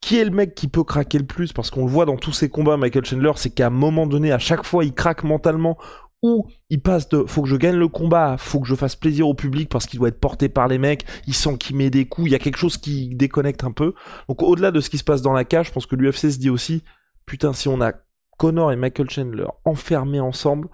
qui 0.00 0.18
est 0.18 0.24
le 0.24 0.30
mec 0.30 0.54
qui 0.54 0.68
peut 0.68 0.84
craquer 0.84 1.18
le 1.18 1.26
plus 1.26 1.52
Parce 1.52 1.70
qu'on 1.70 1.84
le 1.84 1.90
voit 1.90 2.06
dans 2.06 2.16
tous 2.16 2.32
ses 2.32 2.48
combats, 2.48 2.76
Michael 2.76 3.04
Chandler, 3.04 3.32
c'est 3.36 3.50
qu'à 3.50 3.66
un 3.68 3.70
moment 3.70 4.06
donné, 4.06 4.32
à 4.32 4.38
chaque 4.38 4.64
fois, 4.64 4.84
il 4.84 4.92
craque 4.92 5.24
mentalement 5.24 5.76
ou 6.22 6.46
il 6.68 6.82
passe 6.82 7.08
de 7.08 7.24
faut 7.26 7.42
que 7.42 7.48
je 7.48 7.56
gagne 7.56 7.76
le 7.76 7.88
combat, 7.88 8.36
faut 8.38 8.60
que 8.60 8.66
je 8.66 8.74
fasse 8.74 8.94
plaisir 8.94 9.26
au 9.26 9.32
public 9.32 9.70
parce 9.70 9.86
qu'il 9.86 9.98
doit 9.98 10.08
être 10.08 10.20
porté 10.20 10.50
par 10.50 10.68
les 10.68 10.76
mecs, 10.76 11.06
il 11.26 11.34
sent 11.34 11.56
qu'il 11.56 11.76
met 11.76 11.88
des 11.88 12.04
coups, 12.04 12.28
il 12.28 12.32
y 12.32 12.34
a 12.34 12.38
quelque 12.38 12.58
chose 12.58 12.76
qui 12.76 13.14
déconnecte 13.14 13.64
un 13.64 13.72
peu. 13.72 13.94
Donc 14.28 14.42
au-delà 14.42 14.70
de 14.70 14.80
ce 14.80 14.90
qui 14.90 14.98
se 14.98 15.04
passe 15.04 15.22
dans 15.22 15.32
la 15.32 15.44
cage, 15.44 15.68
je 15.68 15.72
pense 15.72 15.86
que 15.86 15.96
l'UFC 15.96 16.30
se 16.30 16.38
dit 16.38 16.50
aussi 16.50 16.84
putain 17.30 17.52
si 17.52 17.68
on 17.68 17.80
a 17.80 17.92
Connor 18.38 18.72
et 18.72 18.76
Michael 18.76 19.08
Chandler 19.08 19.46
enfermés 19.64 20.20
ensemble, 20.20 20.68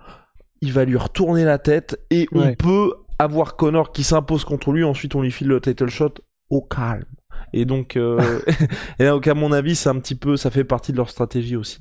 il 0.63 0.73
va 0.73 0.85
lui 0.85 0.97
retourner 0.97 1.45
la 1.45 1.59
tête 1.59 2.01
et 2.11 2.27
on 2.33 2.55
peut 2.55 2.95
avoir 3.19 3.57
Connor 3.57 3.93
qui 3.93 4.05
s'impose 4.05 4.45
contre 4.45 4.73
lui, 4.73 4.83
ensuite 4.83 5.15
on 5.15 5.21
lui 5.21 5.31
file 5.31 5.49
le 5.49 5.61
title 5.61 5.91
shot 5.91 6.15
au 6.49 6.63
calme. 6.63 7.05
Et 7.53 7.65
donc, 7.65 7.97
euh, 7.97 8.41
et 8.99 9.07
à 9.07 9.35
mon 9.35 9.53
avis, 9.53 9.77
c'est 9.77 9.89
un 9.89 9.99
petit 9.99 10.15
peu, 10.15 10.37
ça 10.37 10.51
fait 10.51 10.65
partie 10.65 10.93
de 10.93 10.97
leur 10.97 11.11
stratégie 11.11 11.57
aussi. 11.57 11.79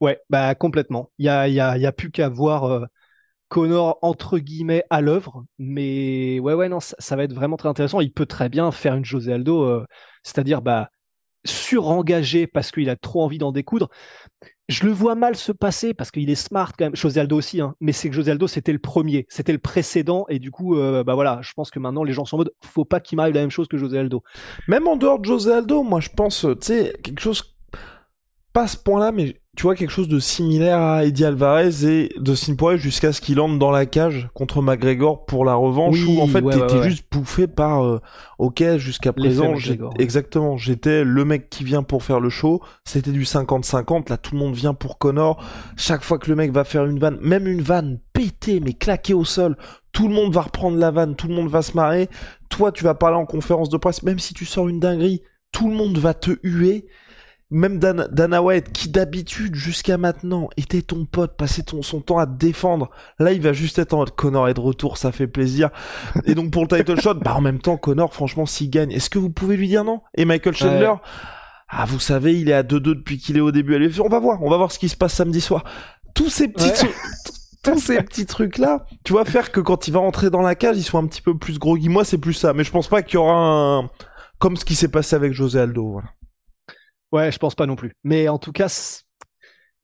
Ouais, 0.00 0.20
bah 0.28 0.54
complètement. 0.54 1.10
Il 1.18 1.26
y 1.26 1.28
a, 1.28 1.48
y 1.48 1.60
a, 1.60 1.78
y 1.78 1.86
a 1.86 1.92
plus 1.92 2.10
qu'à 2.10 2.28
voir. 2.28 2.64
Euh, 2.64 2.84
Connor 3.48 3.98
entre 4.02 4.38
guillemets 4.38 4.84
à 4.90 5.00
l'œuvre, 5.00 5.44
mais 5.58 6.40
ouais 6.40 6.54
ouais 6.54 6.68
non 6.68 6.80
ça, 6.80 7.16
va 7.16 7.24
être 7.24 7.32
vraiment 7.32 7.56
très 7.56 7.68
intéressant. 7.68 8.00
Il 8.00 8.12
peut 8.12 8.26
très 8.26 8.48
bien 8.48 8.72
faire 8.72 8.94
une 8.94 9.04
José 9.04 9.32
Aldo, 9.32 9.62
euh, 9.62 9.86
c'est-à-dire 10.24 10.62
bah 10.62 10.90
surengagé 11.46 12.46
parce 12.46 12.70
qu'il 12.70 12.90
a 12.90 12.96
trop 12.96 13.22
envie 13.22 13.38
d'en 13.38 13.52
découdre. 13.52 13.88
Je 14.68 14.84
le 14.84 14.90
vois 14.90 15.14
mal 15.14 15.36
se 15.36 15.52
passer 15.52 15.94
parce 15.94 16.10
qu'il 16.10 16.28
est 16.28 16.34
smart 16.34 16.72
quand 16.76 16.86
même. 16.86 16.96
José 16.96 17.20
Aldo 17.20 17.36
aussi, 17.36 17.60
hein. 17.60 17.76
mais 17.80 17.92
c'est 17.92 18.08
que 18.08 18.14
José 18.14 18.32
Aldo 18.32 18.48
c'était 18.48 18.72
le 18.72 18.80
premier, 18.80 19.26
c'était 19.28 19.52
le 19.52 19.58
précédent 19.58 20.26
et 20.28 20.40
du 20.40 20.50
coup 20.50 20.76
euh, 20.76 21.04
bah 21.04 21.14
voilà, 21.14 21.38
je 21.42 21.52
pense 21.54 21.70
que 21.70 21.78
maintenant 21.78 22.02
les 22.02 22.12
gens 22.12 22.24
sont 22.24 22.36
en 22.36 22.38
mode 22.38 22.52
faut 22.64 22.84
pas 22.84 22.98
qu'il 22.98 23.16
m'arrive 23.16 23.34
la 23.34 23.42
même 23.42 23.50
chose 23.50 23.68
que 23.68 23.76
José 23.76 23.98
Aldo. 23.98 24.24
Même 24.66 24.88
en 24.88 24.96
dehors 24.96 25.20
de 25.20 25.24
José 25.24 25.52
Aldo, 25.52 25.84
moi 25.84 26.00
je 26.00 26.08
pense 26.10 26.40
tu 26.60 26.66
sais 26.66 26.92
quelque 27.02 27.20
chose 27.20 27.55
pas 28.56 28.66
ce 28.66 28.78
point-là, 28.78 29.12
mais 29.12 29.36
tu 29.54 29.64
vois 29.64 29.74
quelque 29.74 29.90
chose 29.90 30.08
de 30.08 30.18
similaire 30.18 30.78
à 30.80 31.04
Eddie 31.04 31.26
Alvarez 31.26 31.84
et 31.84 32.10
de 32.16 32.54
Poirier 32.54 32.78
jusqu'à 32.78 33.12
ce 33.12 33.20
qu'il 33.20 33.38
entre 33.38 33.58
dans 33.58 33.70
la 33.70 33.84
cage 33.84 34.30
contre 34.32 34.62
McGregor 34.62 35.26
pour 35.26 35.44
la 35.44 35.54
revanche 35.54 36.02
où 36.06 36.22
en 36.22 36.26
fait 36.26 36.40
t'étais 36.40 36.82
juste 36.84 37.04
bouffé 37.12 37.48
par 37.48 37.84
euh, 37.84 38.00
ok 38.38 38.78
jusqu'à 38.78 39.12
présent 39.12 39.54
exactement 39.98 40.56
j'étais 40.56 41.04
le 41.04 41.24
mec 41.26 41.50
qui 41.50 41.64
vient 41.64 41.82
pour 41.82 42.02
faire 42.02 42.18
le 42.18 42.30
show 42.30 42.62
c'était 42.84 43.12
du 43.12 43.24
50-50 43.24 44.08
là 44.08 44.16
tout 44.16 44.34
le 44.34 44.40
monde 44.40 44.54
vient 44.54 44.74
pour 44.74 44.98
Connor 44.98 45.42
chaque 45.76 46.02
fois 46.02 46.18
que 46.18 46.30
le 46.30 46.36
mec 46.36 46.50
va 46.50 46.64
faire 46.64 46.86
une 46.86 46.98
vanne 46.98 47.18
même 47.20 47.46
une 47.46 47.62
vanne 47.62 47.98
pétée 48.14 48.60
mais 48.60 48.72
claquée 48.72 49.14
au 49.14 49.24
sol 49.24 49.56
tout 49.92 50.08
le 50.08 50.14
monde 50.14 50.32
va 50.32 50.42
reprendre 50.42 50.78
la 50.78 50.90
vanne 50.90 51.14
tout 51.14 51.28
le 51.28 51.34
monde 51.34 51.48
va 51.48 51.60
se 51.60 51.72
marrer 51.72 52.08
toi 52.48 52.72
tu 52.72 52.84
vas 52.84 52.94
parler 52.94 53.16
en 53.16 53.26
conférence 53.26 53.68
de 53.68 53.76
presse 53.76 54.02
même 54.02 54.18
si 54.18 54.32
tu 54.32 54.46
sors 54.46 54.68
une 54.68 54.80
dinguerie 54.80 55.22
tout 55.52 55.68
le 55.68 55.74
monde 55.74 55.98
va 55.98 56.14
te 56.14 56.32
huer 56.42 56.86
même 57.50 57.78
Dan, 57.78 58.08
Dana 58.10 58.42
White, 58.42 58.72
qui 58.72 58.88
d'habitude 58.88 59.54
jusqu'à 59.54 59.98
maintenant 59.98 60.48
était 60.56 60.82
ton 60.82 61.04
pote, 61.04 61.36
passait 61.36 61.62
ton, 61.62 61.82
son 61.82 62.00
temps 62.00 62.18
à 62.18 62.26
te 62.26 62.36
défendre, 62.36 62.90
là 63.18 63.32
il 63.32 63.40
va 63.40 63.52
juste 63.52 63.78
être 63.78 63.94
en 63.94 63.98
mode 63.98 64.10
Connor 64.10 64.48
est 64.48 64.54
de 64.54 64.60
retour, 64.60 64.98
ça 64.98 65.12
fait 65.12 65.28
plaisir. 65.28 65.70
Et 66.24 66.34
donc 66.34 66.50
pour 66.50 66.62
le 66.62 66.68
title 66.68 67.00
shot, 67.00 67.14
bah 67.14 67.34
en 67.36 67.40
même 67.40 67.60
temps 67.60 67.76
Connor, 67.76 68.12
franchement 68.12 68.46
s'il 68.46 68.70
gagne, 68.70 68.90
est-ce 68.90 69.10
que 69.10 69.18
vous 69.18 69.30
pouvez 69.30 69.56
lui 69.56 69.68
dire 69.68 69.84
non? 69.84 70.00
Et 70.16 70.24
Michael 70.24 70.54
Chandler, 70.54 70.92
ah 71.68 71.84
vous 71.86 72.00
savez 72.00 72.38
il 72.40 72.48
est 72.48 72.54
à 72.54 72.64
2-2 72.64 72.80
depuis 72.80 73.18
qu'il 73.18 73.36
est 73.36 73.40
au 73.40 73.52
début 73.52 73.76
à 73.76 74.02
On 74.02 74.08
va 74.08 74.18
voir, 74.18 74.42
on 74.42 74.50
va 74.50 74.56
voir 74.56 74.72
ce 74.72 74.80
qui 74.80 74.88
se 74.88 74.96
passe 74.96 75.14
samedi 75.14 75.40
soir. 75.40 75.64
Tous 76.14 76.30
ces 76.30 76.48
petits 76.48 76.72
tous 77.62 77.80
ces 77.80 78.00
petits 78.02 78.26
trucs 78.26 78.58
là, 78.58 78.86
tu 79.04 79.12
vas 79.12 79.24
faire 79.24 79.52
que 79.52 79.60
quand 79.60 79.86
il 79.86 79.92
va 79.92 80.00
rentrer 80.00 80.30
dans 80.30 80.42
la 80.42 80.54
cage, 80.54 80.76
il 80.78 80.84
soit 80.84 81.00
un 81.00 81.06
petit 81.06 81.22
peu 81.22 81.36
plus 81.36 81.58
groggy. 81.58 81.88
Moi 81.88 82.04
c'est 82.04 82.18
plus 82.18 82.34
ça, 82.34 82.52
mais 82.52 82.64
je 82.64 82.72
pense 82.72 82.88
pas 82.88 83.02
qu'il 83.02 83.14
y 83.14 83.18
aura 83.18 83.34
un 83.36 83.90
comme 84.38 84.56
ce 84.56 84.64
qui 84.64 84.74
s'est 84.74 84.88
passé 84.88 85.16
avec 85.16 85.32
José 85.32 85.60
Aldo, 85.60 85.92
voilà. 85.92 86.08
Ouais, 87.12 87.30
je 87.32 87.38
pense 87.38 87.54
pas 87.54 87.66
non 87.66 87.76
plus. 87.76 87.92
Mais 88.04 88.28
en 88.28 88.38
tout 88.38 88.52
cas, 88.52 88.68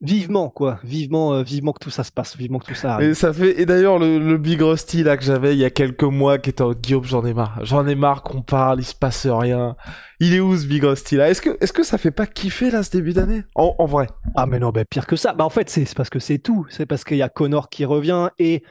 vivement 0.03 0.49
quoi, 0.49 0.79
vivement, 0.83 1.33
euh, 1.33 1.43
vivement 1.43 1.71
que 1.71 1.79
tout 1.79 1.89
ça 1.89 2.03
se 2.03 2.11
passe, 2.11 2.35
vivement 2.35 2.59
que 2.59 2.65
tout 2.65 2.75
ça 2.75 2.95
arrive. 2.95 3.09
Et 3.09 3.13
ça 3.13 3.31
fait. 3.33 3.59
Et 3.59 3.65
d'ailleurs 3.65 3.97
le, 3.97 4.37
Big 4.37 4.61
Rusty 4.61 5.01
là 5.03 5.15
que 5.15 5.23
j'avais 5.23 5.55
il 5.55 5.59
y 5.59 5.65
a 5.65 5.69
quelques 5.69 6.03
mois, 6.03 6.37
qui 6.37 6.49
était 6.49 6.61
en 6.61 6.73
Guillaume, 6.73 7.05
j'en 7.05 7.25
ai 7.25 7.33
marre, 7.33 7.59
j'en 7.63 7.87
ai 7.87 7.95
marre 7.95 8.21
qu'on 8.21 8.41
parle, 8.41 8.81
il 8.81 8.85
se 8.85 8.93
passe 8.93 9.25
rien. 9.25 9.75
Il 10.19 10.33
est 10.33 10.41
où 10.41 10.55
ce 10.55 10.67
Big 10.67 10.83
Rusty 10.83 11.15
là? 11.15 11.29
Est-ce 11.29 11.41
que, 11.41 11.57
est-ce 11.61 11.73
que 11.73 11.83
ça 11.83 11.97
fait 11.97 12.11
pas 12.11 12.27
kiffer 12.27 12.69
là 12.69 12.83
ce 12.83 12.91
début 12.91 13.13
d'année? 13.13 13.43
En, 13.55 13.75
en, 13.79 13.85
vrai 13.85 14.07
Ah 14.35 14.45
mais 14.45 14.59
non, 14.59 14.71
bah, 14.71 14.83
pire 14.85 15.07
que 15.07 15.15
ça. 15.15 15.33
Bah 15.33 15.45
en 15.45 15.49
fait 15.49 15.69
c'est 15.69 15.91
parce 15.95 16.09
que 16.09 16.19
c'est 16.19 16.39
tout, 16.39 16.65
c'est 16.69 16.85
parce 16.85 17.03
qu'il 17.05 17.17
y 17.17 17.23
a 17.23 17.29
Connor 17.29 17.69
qui 17.69 17.85
revient 17.85 18.29
et 18.37 18.63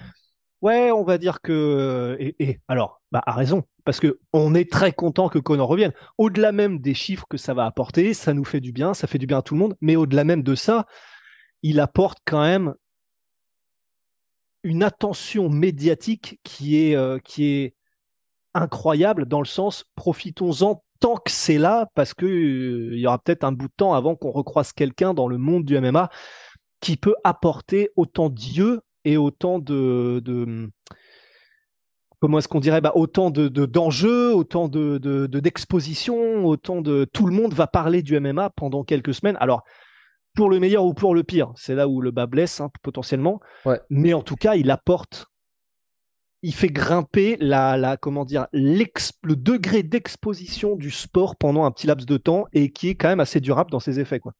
Ouais, 0.62 0.92
on 0.92 1.02
va 1.02 1.18
dire 1.18 1.40
que 1.40 2.16
et, 2.20 2.60
alors, 2.68 3.02
bah 3.10 3.20
a 3.26 3.32
raison 3.32 3.64
parce 3.84 3.98
que 3.98 4.20
on 4.32 4.54
est 4.54 4.70
très 4.70 4.92
content 4.92 5.28
que 5.28 5.40
Connor 5.40 5.68
revienne. 5.68 5.92
Au-delà 6.18 6.52
même 6.52 6.78
des 6.78 6.94
chiffres 6.94 7.26
que 7.28 7.36
ça 7.36 7.52
va 7.52 7.66
apporter, 7.66 8.14
ça 8.14 8.32
nous 8.32 8.44
fait 8.44 8.60
du 8.60 8.70
bien, 8.70 8.94
ça 8.94 9.08
fait 9.08 9.18
du 9.18 9.26
bien 9.26 9.38
à 9.38 9.42
tout 9.42 9.54
le 9.54 9.60
monde. 9.60 9.76
Mais 9.80 9.96
au-delà 9.96 10.22
même 10.22 10.44
de 10.44 10.54
ça, 10.54 10.86
il 11.62 11.80
apporte 11.80 12.18
quand 12.24 12.42
même 12.42 12.74
une 14.62 14.84
attention 14.84 15.48
médiatique 15.48 16.38
qui 16.44 16.78
est 16.78 16.94
euh, 16.96 17.18
qui 17.18 17.46
est 17.46 17.74
incroyable 18.54 19.26
dans 19.26 19.40
le 19.40 19.46
sens 19.46 19.84
profitons-en 19.96 20.84
tant 21.00 21.16
que 21.16 21.32
c'est 21.32 21.58
là 21.58 21.88
parce 21.96 22.14
que 22.14 22.26
euh, 22.26 22.90
il 22.92 23.00
y 23.00 23.06
aura 23.08 23.18
peut-être 23.18 23.42
un 23.42 23.50
bout 23.50 23.66
de 23.66 23.72
temps 23.76 23.94
avant 23.94 24.14
qu'on 24.14 24.30
recroise 24.30 24.72
quelqu'un 24.72 25.14
dans 25.14 25.26
le 25.26 25.38
monde 25.38 25.64
du 25.64 25.76
MMA 25.80 26.08
qui 26.80 26.96
peut 26.96 27.16
apporter 27.24 27.90
autant 27.96 28.28
d'yeux 28.28 28.80
et 29.04 29.16
autant 29.16 29.58
de, 29.58 30.22
comment 32.20 32.38
est-ce 32.38 32.48
qu'on 32.48 32.60
dirait 32.60 32.80
bah, 32.80 32.92
autant 32.94 33.30
de 33.30 33.48
d'enjeux, 33.48 34.32
autant 34.34 34.68
de 34.68 34.98
d'expositions, 35.26 36.44
autant 36.46 36.80
de 36.80 37.04
tout 37.12 37.26
le 37.26 37.34
monde 37.34 37.54
va 37.54 37.66
parler 37.66 38.02
du 38.02 38.18
MMA 38.18 38.50
pendant 38.50 38.84
quelques 38.84 39.14
semaines. 39.14 39.36
Alors 39.40 39.62
pour 40.34 40.48
le 40.48 40.60
meilleur 40.60 40.84
ou 40.84 40.94
pour 40.94 41.14
le 41.14 41.24
pire, 41.24 41.52
c'est 41.56 41.74
là 41.74 41.88
où 41.88 42.00
le 42.00 42.10
bas 42.10 42.26
blesse 42.26 42.60
hein, 42.60 42.70
potentiellement. 42.82 43.40
Mais 43.90 44.14
en 44.14 44.22
tout 44.22 44.36
cas, 44.36 44.54
il 44.54 44.70
apporte, 44.70 45.26
il 46.42 46.54
fait 46.54 46.68
grimper 46.68 47.36
la, 47.38 47.76
la 47.76 47.96
comment 47.96 48.24
dire 48.24 48.46
le 48.52 49.34
degré 49.34 49.82
d'exposition 49.82 50.76
du 50.76 50.90
sport 50.90 51.36
pendant 51.36 51.64
un 51.64 51.70
petit 51.70 51.86
laps 51.86 52.06
de 52.06 52.16
temps 52.16 52.46
et 52.52 52.72
qui 52.72 52.88
est 52.88 52.94
quand 52.94 53.08
même 53.08 53.20
assez 53.20 53.40
durable 53.40 53.70
dans 53.70 53.80
ses 53.80 54.00
effets 54.00 54.20
quoi. 54.20 54.32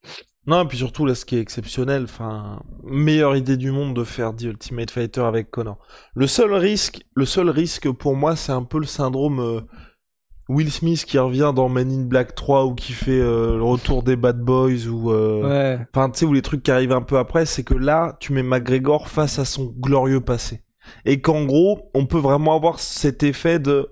Non, 0.46 0.64
et 0.64 0.66
puis 0.66 0.78
surtout, 0.78 1.06
là, 1.06 1.14
ce 1.14 1.25
qui 1.25 1.37
est 1.37 1.40
exceptionnel, 1.40 2.04
enfin, 2.04 2.62
meilleure 2.82 3.37
idée 3.37 3.56
du 3.56 3.70
monde 3.70 3.94
de 3.94 4.02
faire 4.02 4.34
The 4.34 4.42
Ultimate 4.42 4.90
Fighter 4.90 5.20
avec 5.20 5.50
Connor. 5.50 5.78
Le 6.14 6.26
seul 6.26 6.52
risque, 6.52 7.04
le 7.14 7.25
seul 7.26 7.49
risque 7.49 7.90
pour 7.90 8.16
moi, 8.16 8.34
c'est 8.34 8.50
un 8.50 8.64
peu 8.64 8.80
le 8.80 8.87
syndrome 8.87 9.38
euh, 9.38 9.61
Will 10.49 10.72
Smith 10.72 11.04
qui 11.04 11.18
revient 11.18 11.52
dans 11.54 11.68
Men 11.68 11.92
in 11.92 12.04
Black 12.06 12.34
3 12.34 12.66
ou 12.66 12.75
qui 12.75 12.92
fait 12.92 13.20
euh, 13.20 13.56
le 13.56 13.62
retour 13.62 14.02
des 14.02 14.16
Bad 14.16 14.40
Boys 14.40 14.88
ou, 14.88 15.12
euh, 15.12 15.78
enfin, 15.94 16.11
tu 16.11 16.20
sais, 16.20 16.25
ou 16.26 16.32
les 16.32 16.42
trucs 16.42 16.64
qui 16.64 16.72
arrivent 16.72 16.92
un 16.92 17.02
peu 17.02 17.18
après, 17.18 17.46
c'est 17.46 17.62
que 17.62 17.75
là, 17.75 18.16
tu 18.18 18.32
mets 18.32 18.42
McGregor 18.42 19.08
face 19.08 19.38
à 19.38 19.44
son 19.44 19.72
glorieux 19.78 20.20
passé. 20.20 20.62
Et 21.04 21.20
qu'en 21.20 21.44
gros, 21.44 21.90
on 21.94 22.06
peut 22.06 22.18
vraiment 22.18 22.56
avoir 22.56 22.80
cet 22.80 23.22
effet 23.22 23.61
de, 23.61 23.90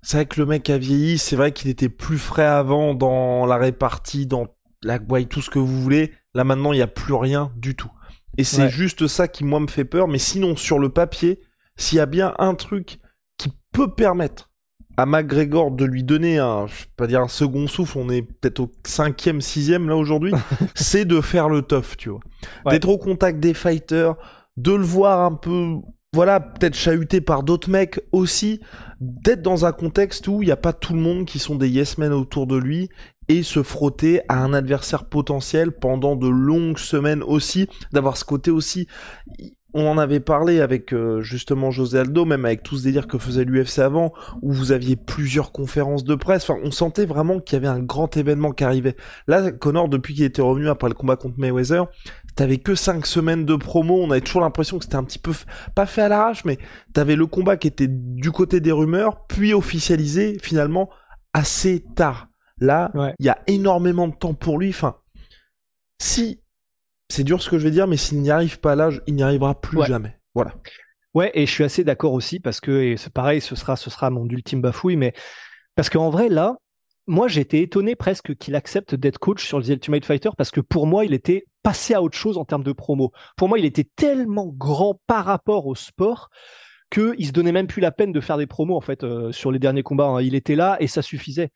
c'est 0.00 0.16
vrai 0.16 0.26
que 0.26 0.40
le 0.40 0.46
mec 0.46 0.70
a 0.70 0.78
vieilli, 0.78 1.18
c'est 1.18 1.36
vrai 1.36 1.52
qu'il 1.52 1.68
était 1.68 1.90
plus 1.90 2.16
frais 2.16 2.46
avant 2.46 2.94
dans 2.94 3.44
la 3.44 3.58
répartie, 3.58 4.26
dans 4.26 4.46
la 4.82 4.98
tout 4.98 5.42
ce 5.42 5.50
que 5.50 5.58
vous 5.58 5.80
voulez. 5.80 6.12
Là 6.34 6.44
maintenant, 6.44 6.72
il 6.72 6.76
n'y 6.76 6.82
a 6.82 6.88
plus 6.88 7.14
rien 7.14 7.52
du 7.56 7.74
tout. 7.74 7.90
Et 8.36 8.44
c'est 8.44 8.68
juste 8.68 9.08
ça 9.08 9.26
qui 9.26 9.44
moi 9.44 9.58
me 9.58 9.66
fait 9.66 9.84
peur. 9.84 10.06
Mais 10.06 10.18
sinon, 10.18 10.54
sur 10.54 10.78
le 10.78 10.90
papier, 10.90 11.40
s'il 11.76 11.98
y 11.98 12.00
a 12.00 12.06
bien 12.06 12.34
un 12.38 12.54
truc 12.54 13.00
qui 13.36 13.52
peut 13.72 13.92
permettre 13.94 14.50
à 14.96 15.06
McGregor 15.06 15.70
de 15.70 15.84
lui 15.84 16.02
donner 16.02 16.38
un, 16.38 16.66
je 16.66 16.74
vais 16.74 16.90
pas 16.96 17.06
dire 17.06 17.20
un 17.20 17.28
second 17.28 17.66
souffle, 17.68 17.98
on 17.98 18.10
est 18.10 18.22
peut-être 18.22 18.60
au 18.60 18.72
cinquième, 18.84 19.40
sixième 19.40 19.88
là 19.88 19.96
aujourd'hui, 19.96 20.32
c'est 20.74 21.04
de 21.04 21.20
faire 21.20 21.48
le 21.48 21.62
tough, 21.62 21.96
tu 21.96 22.10
vois. 22.10 22.20
D'être 22.70 22.88
au 22.88 22.98
contact 22.98 23.38
des 23.38 23.54
fighters, 23.54 24.16
de 24.56 24.72
le 24.72 24.82
voir 24.82 25.20
un 25.20 25.34
peu, 25.34 25.76
voilà, 26.12 26.40
peut-être 26.40 26.74
chahuté 26.74 27.20
par 27.20 27.44
d'autres 27.44 27.70
mecs 27.70 28.00
aussi, 28.10 28.60
d'être 29.00 29.42
dans 29.42 29.66
un 29.66 29.72
contexte 29.72 30.26
où 30.26 30.42
il 30.42 30.46
n'y 30.46 30.52
a 30.52 30.56
pas 30.56 30.72
tout 30.72 30.94
le 30.94 31.00
monde 31.00 31.26
qui 31.26 31.38
sont 31.38 31.54
des 31.54 31.68
yes 31.68 31.96
men 31.98 32.12
autour 32.12 32.48
de 32.48 32.56
lui 32.56 32.88
et 33.28 33.42
se 33.42 33.62
frotter 33.62 34.20
à 34.28 34.42
un 34.42 34.52
adversaire 34.52 35.04
potentiel 35.04 35.72
pendant 35.72 36.16
de 36.16 36.28
longues 36.28 36.78
semaines 36.78 37.22
aussi, 37.22 37.68
d'avoir 37.92 38.16
ce 38.16 38.24
côté 38.24 38.50
aussi. 38.50 38.88
On 39.74 39.86
en 39.86 39.98
avait 39.98 40.20
parlé 40.20 40.60
avec 40.60 40.94
euh, 40.94 41.20
justement 41.20 41.70
José 41.70 41.98
Aldo, 41.98 42.24
même 42.24 42.46
avec 42.46 42.62
tout 42.62 42.78
ce 42.78 42.84
délire 42.84 43.06
que 43.06 43.18
faisait 43.18 43.44
l'UFC 43.44 43.80
avant, 43.80 44.14
où 44.40 44.50
vous 44.50 44.72
aviez 44.72 44.96
plusieurs 44.96 45.52
conférences 45.52 46.04
de 46.04 46.14
presse. 46.14 46.48
Enfin, 46.48 46.58
on 46.64 46.70
sentait 46.70 47.04
vraiment 47.04 47.38
qu'il 47.38 47.54
y 47.54 47.58
avait 47.58 47.68
un 47.68 47.78
grand 47.78 48.16
événement 48.16 48.52
qui 48.52 48.64
arrivait. 48.64 48.96
Là, 49.26 49.52
Connor, 49.52 49.90
depuis 49.90 50.14
qu'il 50.14 50.24
était 50.24 50.40
revenu 50.40 50.70
après 50.70 50.88
le 50.88 50.94
combat 50.94 51.16
contre 51.16 51.38
Mayweather, 51.38 51.86
t'avais 52.34 52.56
que 52.56 52.74
5 52.74 53.04
semaines 53.04 53.44
de 53.44 53.56
promo. 53.56 54.02
On 54.02 54.10
avait 54.10 54.22
toujours 54.22 54.40
l'impression 54.40 54.78
que 54.78 54.84
c'était 54.84 54.96
un 54.96 55.04
petit 55.04 55.18
peu 55.18 55.32
pas 55.74 55.86
fait 55.86 56.02
à 56.02 56.08
l'arrache, 56.08 56.46
mais 56.46 56.56
t'avais 56.94 57.14
le 57.14 57.26
combat 57.26 57.58
qui 57.58 57.68
était 57.68 57.88
du 57.90 58.32
côté 58.32 58.60
des 58.60 58.72
rumeurs, 58.72 59.26
puis 59.26 59.52
officialisé 59.52 60.38
finalement 60.42 60.88
assez 61.34 61.84
tard. 61.94 62.27
Là, 62.60 62.90
il 63.18 63.26
y 63.26 63.28
a 63.28 63.38
énormément 63.46 64.08
de 64.08 64.14
temps 64.14 64.34
pour 64.34 64.58
lui. 64.58 64.70
Enfin, 64.70 64.96
si 66.00 66.40
c'est 67.08 67.24
dur 67.24 67.42
ce 67.42 67.50
que 67.50 67.58
je 67.58 67.64
vais 67.64 67.70
dire, 67.70 67.86
mais 67.86 67.96
s'il 67.96 68.20
n'y 68.20 68.30
arrive 68.30 68.60
pas 68.60 68.74
là, 68.74 68.90
il 69.06 69.14
n'y 69.14 69.22
arrivera 69.22 69.60
plus 69.60 69.84
jamais. 69.84 70.18
Voilà. 70.34 70.54
Ouais, 71.14 71.30
et 71.34 71.46
je 71.46 71.50
suis 71.50 71.64
assez 71.64 71.84
d'accord 71.84 72.12
aussi 72.12 72.38
parce 72.38 72.60
que 72.60 72.96
c'est 72.96 73.12
pareil, 73.12 73.40
ce 73.40 73.56
sera, 73.56 73.76
ce 73.76 73.90
sera 73.90 74.10
mon 74.10 74.26
ultime 74.28 74.60
bafouille, 74.60 74.96
mais 74.96 75.14
parce 75.74 75.88
qu'en 75.88 76.10
vrai 76.10 76.28
là, 76.28 76.56
moi 77.06 77.26
j'étais 77.28 77.62
étonné 77.62 77.96
presque 77.96 78.36
qu'il 78.36 78.54
accepte 78.54 78.94
d'être 78.94 79.18
coach 79.18 79.44
sur 79.44 79.62
The 79.62 79.68
Ultimate 79.68 80.04
Fighter 80.04 80.28
parce 80.36 80.50
que 80.50 80.60
pour 80.60 80.86
moi 80.86 81.06
il 81.06 81.14
était 81.14 81.46
passé 81.62 81.94
à 81.94 82.02
autre 82.02 82.16
chose 82.16 82.36
en 82.36 82.44
termes 82.44 82.62
de 82.62 82.72
promo. 82.72 83.12
Pour 83.36 83.48
moi 83.48 83.58
il 83.58 83.64
était 83.64 83.88
tellement 83.96 84.46
grand 84.46 85.00
par 85.06 85.24
rapport 85.24 85.66
au 85.66 85.74
sport 85.74 86.28
qu'il 86.90 87.26
se 87.26 87.32
donnait 87.32 87.52
même 87.52 87.66
plus 87.66 87.80
la 87.80 87.90
peine 87.90 88.12
de 88.12 88.20
faire 88.20 88.36
des 88.36 88.46
promos 88.46 88.76
en 88.76 88.80
fait 88.80 89.02
euh, 89.04 89.32
sur 89.32 89.50
les 89.50 89.58
derniers 89.58 89.82
combats. 89.82 90.06
Hein. 90.06 90.22
Il 90.22 90.34
était 90.34 90.54
là 90.54 90.76
et 90.80 90.86
ça 90.86 91.02
suffisait. 91.02 91.50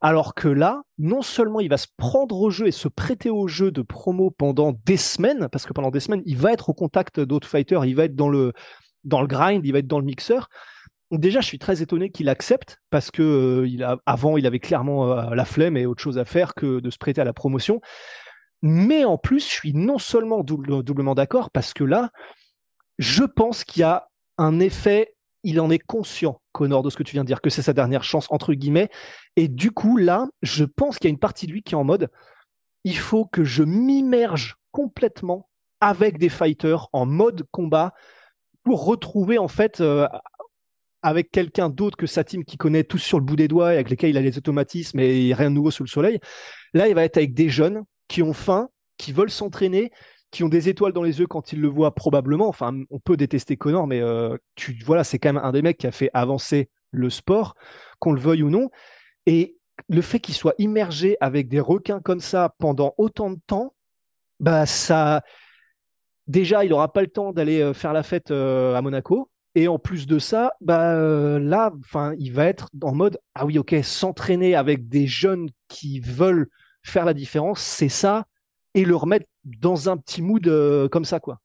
Alors 0.00 0.34
que 0.34 0.48
là, 0.48 0.82
non 0.98 1.22
seulement 1.22 1.60
il 1.60 1.68
va 1.68 1.76
se 1.76 1.88
prendre 1.96 2.40
au 2.40 2.50
jeu 2.50 2.68
et 2.68 2.72
se 2.72 2.86
prêter 2.86 3.30
au 3.30 3.48
jeu 3.48 3.72
de 3.72 3.82
promo 3.82 4.30
pendant 4.30 4.72
des 4.84 4.96
semaines, 4.96 5.48
parce 5.50 5.66
que 5.66 5.72
pendant 5.72 5.90
des 5.90 6.00
semaines, 6.00 6.22
il 6.24 6.36
va 6.36 6.52
être 6.52 6.68
au 6.68 6.74
contact 6.74 7.18
d'autres 7.18 7.48
fighters, 7.48 7.84
il 7.84 7.96
va 7.96 8.04
être 8.04 8.14
dans 8.14 8.28
le, 8.28 8.52
dans 9.04 9.20
le 9.20 9.26
grind, 9.26 9.66
il 9.66 9.72
va 9.72 9.80
être 9.80 9.88
dans 9.88 9.98
le 9.98 10.04
mixeur. 10.04 10.48
Déjà, 11.10 11.40
je 11.40 11.46
suis 11.46 11.58
très 11.58 11.82
étonné 11.82 12.10
qu'il 12.10 12.28
accepte 12.28 12.78
parce 12.90 13.10
que 13.10 13.22
euh, 13.22 13.66
il 13.66 13.82
avant, 14.04 14.36
il 14.36 14.46
avait 14.46 14.58
clairement 14.60 15.10
euh, 15.10 15.34
la 15.34 15.44
flemme 15.44 15.76
et 15.76 15.86
autre 15.86 16.02
chose 16.02 16.18
à 16.18 16.24
faire 16.24 16.54
que 16.54 16.80
de 16.80 16.90
se 16.90 16.98
prêter 16.98 17.20
à 17.20 17.24
la 17.24 17.32
promotion. 17.32 17.80
Mais 18.62 19.04
en 19.04 19.18
plus, 19.18 19.40
je 19.40 19.52
suis 19.52 19.72
non 19.72 19.98
seulement 19.98 20.42
doublement 20.42 21.14
d'accord 21.14 21.50
parce 21.50 21.72
que 21.72 21.84
là, 21.84 22.10
je 22.98 23.24
pense 23.24 23.64
qu'il 23.64 23.80
y 23.80 23.84
a 23.84 24.08
un 24.36 24.60
effet, 24.60 25.14
il 25.48 25.60
en 25.60 25.70
est 25.70 25.78
conscient, 25.78 26.42
Connor, 26.52 26.82
de 26.82 26.90
ce 26.90 26.96
que 26.96 27.02
tu 27.02 27.14
viens 27.14 27.22
de 27.22 27.26
dire, 27.26 27.40
que 27.40 27.48
c'est 27.48 27.62
sa 27.62 27.72
dernière 27.72 28.04
chance, 28.04 28.26
entre 28.28 28.52
guillemets. 28.52 28.90
Et 29.36 29.48
du 29.48 29.70
coup, 29.70 29.96
là, 29.96 30.26
je 30.42 30.64
pense 30.64 30.98
qu'il 30.98 31.08
y 31.08 31.10
a 31.10 31.14
une 31.14 31.18
partie 31.18 31.46
de 31.46 31.52
lui 31.52 31.62
qui 31.62 31.72
est 31.72 31.78
en 31.78 31.84
mode, 31.84 32.10
il 32.84 32.98
faut 32.98 33.24
que 33.24 33.44
je 33.44 33.62
m'immerge 33.62 34.56
complètement 34.72 35.48
avec 35.80 36.18
des 36.18 36.28
fighters 36.28 36.88
en 36.92 37.06
mode 37.06 37.44
combat 37.50 37.94
pour 38.62 38.84
retrouver 38.84 39.38
en 39.38 39.48
fait 39.48 39.80
euh, 39.80 40.06
avec 41.02 41.30
quelqu'un 41.30 41.70
d'autre 41.70 41.96
que 41.96 42.06
sa 42.06 42.24
team 42.24 42.44
qui 42.44 42.58
connaît 42.58 42.84
tous 42.84 42.98
sur 42.98 43.18
le 43.18 43.24
bout 43.24 43.36
des 43.36 43.48
doigts 43.48 43.72
et 43.72 43.76
avec 43.76 43.88
lesquels 43.88 44.10
il 44.10 44.18
a 44.18 44.20
les 44.20 44.36
automatismes 44.36 45.00
et 45.00 45.32
rien 45.32 45.48
de 45.48 45.54
nouveau 45.54 45.70
sous 45.70 45.82
le 45.82 45.88
soleil. 45.88 46.18
Là, 46.74 46.88
il 46.88 46.94
va 46.94 47.04
être 47.04 47.16
avec 47.16 47.32
des 47.32 47.48
jeunes 47.48 47.84
qui 48.06 48.22
ont 48.22 48.34
faim, 48.34 48.68
qui 48.98 49.12
veulent 49.12 49.30
s'entraîner, 49.30 49.92
qui 50.30 50.44
ont 50.44 50.48
des 50.48 50.68
étoiles 50.68 50.92
dans 50.92 51.02
les 51.02 51.20
yeux 51.20 51.26
quand 51.26 51.52
ils 51.52 51.60
le 51.60 51.68
voient 51.68 51.94
probablement. 51.94 52.48
Enfin, 52.48 52.74
on 52.90 52.98
peut 52.98 53.16
détester 53.16 53.56
Connor, 53.56 53.86
mais 53.86 54.00
euh, 54.00 54.36
tu 54.54 54.78
voilà, 54.84 55.04
c'est 55.04 55.18
quand 55.18 55.32
même 55.32 55.42
un 55.42 55.52
des 55.52 55.62
mecs 55.62 55.78
qui 55.78 55.86
a 55.86 55.92
fait 55.92 56.10
avancer 56.12 56.68
le 56.90 57.10
sport, 57.10 57.54
qu'on 57.98 58.12
le 58.12 58.20
veuille 58.20 58.42
ou 58.42 58.50
non. 58.50 58.70
Et 59.26 59.56
le 59.88 60.02
fait 60.02 60.20
qu'il 60.20 60.34
soit 60.34 60.54
immergé 60.58 61.16
avec 61.20 61.48
des 61.48 61.60
requins 61.60 62.00
comme 62.00 62.20
ça 62.20 62.54
pendant 62.58 62.94
autant 62.98 63.30
de 63.30 63.38
temps, 63.46 63.74
bah 64.40 64.66
ça. 64.66 65.22
Déjà, 66.26 66.62
il 66.64 66.70
n'aura 66.70 66.92
pas 66.92 67.00
le 67.00 67.08
temps 67.08 67.32
d'aller 67.32 67.62
euh, 67.62 67.72
faire 67.72 67.94
la 67.94 68.02
fête 68.02 68.30
euh, 68.30 68.74
à 68.74 68.82
Monaco. 68.82 69.30
Et 69.54 69.66
en 69.66 69.78
plus 69.78 70.06
de 70.06 70.18
ça, 70.18 70.52
bah 70.60 70.94
là, 71.38 71.72
enfin, 71.80 72.14
il 72.18 72.32
va 72.32 72.44
être 72.44 72.68
en 72.82 72.94
mode 72.94 73.18
ah 73.34 73.46
oui, 73.46 73.58
ok, 73.58 73.74
s'entraîner 73.82 74.54
avec 74.54 74.88
des 74.88 75.06
jeunes 75.06 75.48
qui 75.68 76.00
veulent 76.00 76.48
faire 76.84 77.04
la 77.04 77.14
différence, 77.14 77.60
c'est 77.60 77.88
ça, 77.88 78.26
et 78.74 78.84
le 78.84 78.94
remettre 78.94 79.26
dans 79.60 79.88
un 79.88 79.96
petit 79.96 80.22
mood 80.22 80.46
euh, 80.46 80.88
comme 80.88 81.04
ça, 81.04 81.20
quoi. 81.20 81.40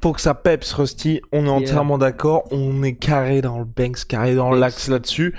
Pour 0.00 0.14
que 0.14 0.20
ça 0.20 0.34
peps, 0.34 0.72
Rusty, 0.72 1.20
on 1.30 1.44
est 1.44 1.50
entièrement 1.50 1.98
d'accord. 1.98 2.44
On 2.52 2.82
est 2.82 2.94
carré 2.94 3.42
dans 3.42 3.58
le 3.58 3.66
Banks, 3.66 4.06
carré 4.06 4.34
dans 4.34 4.50
l'axe 4.50 4.88
là-dessus. 4.88 5.36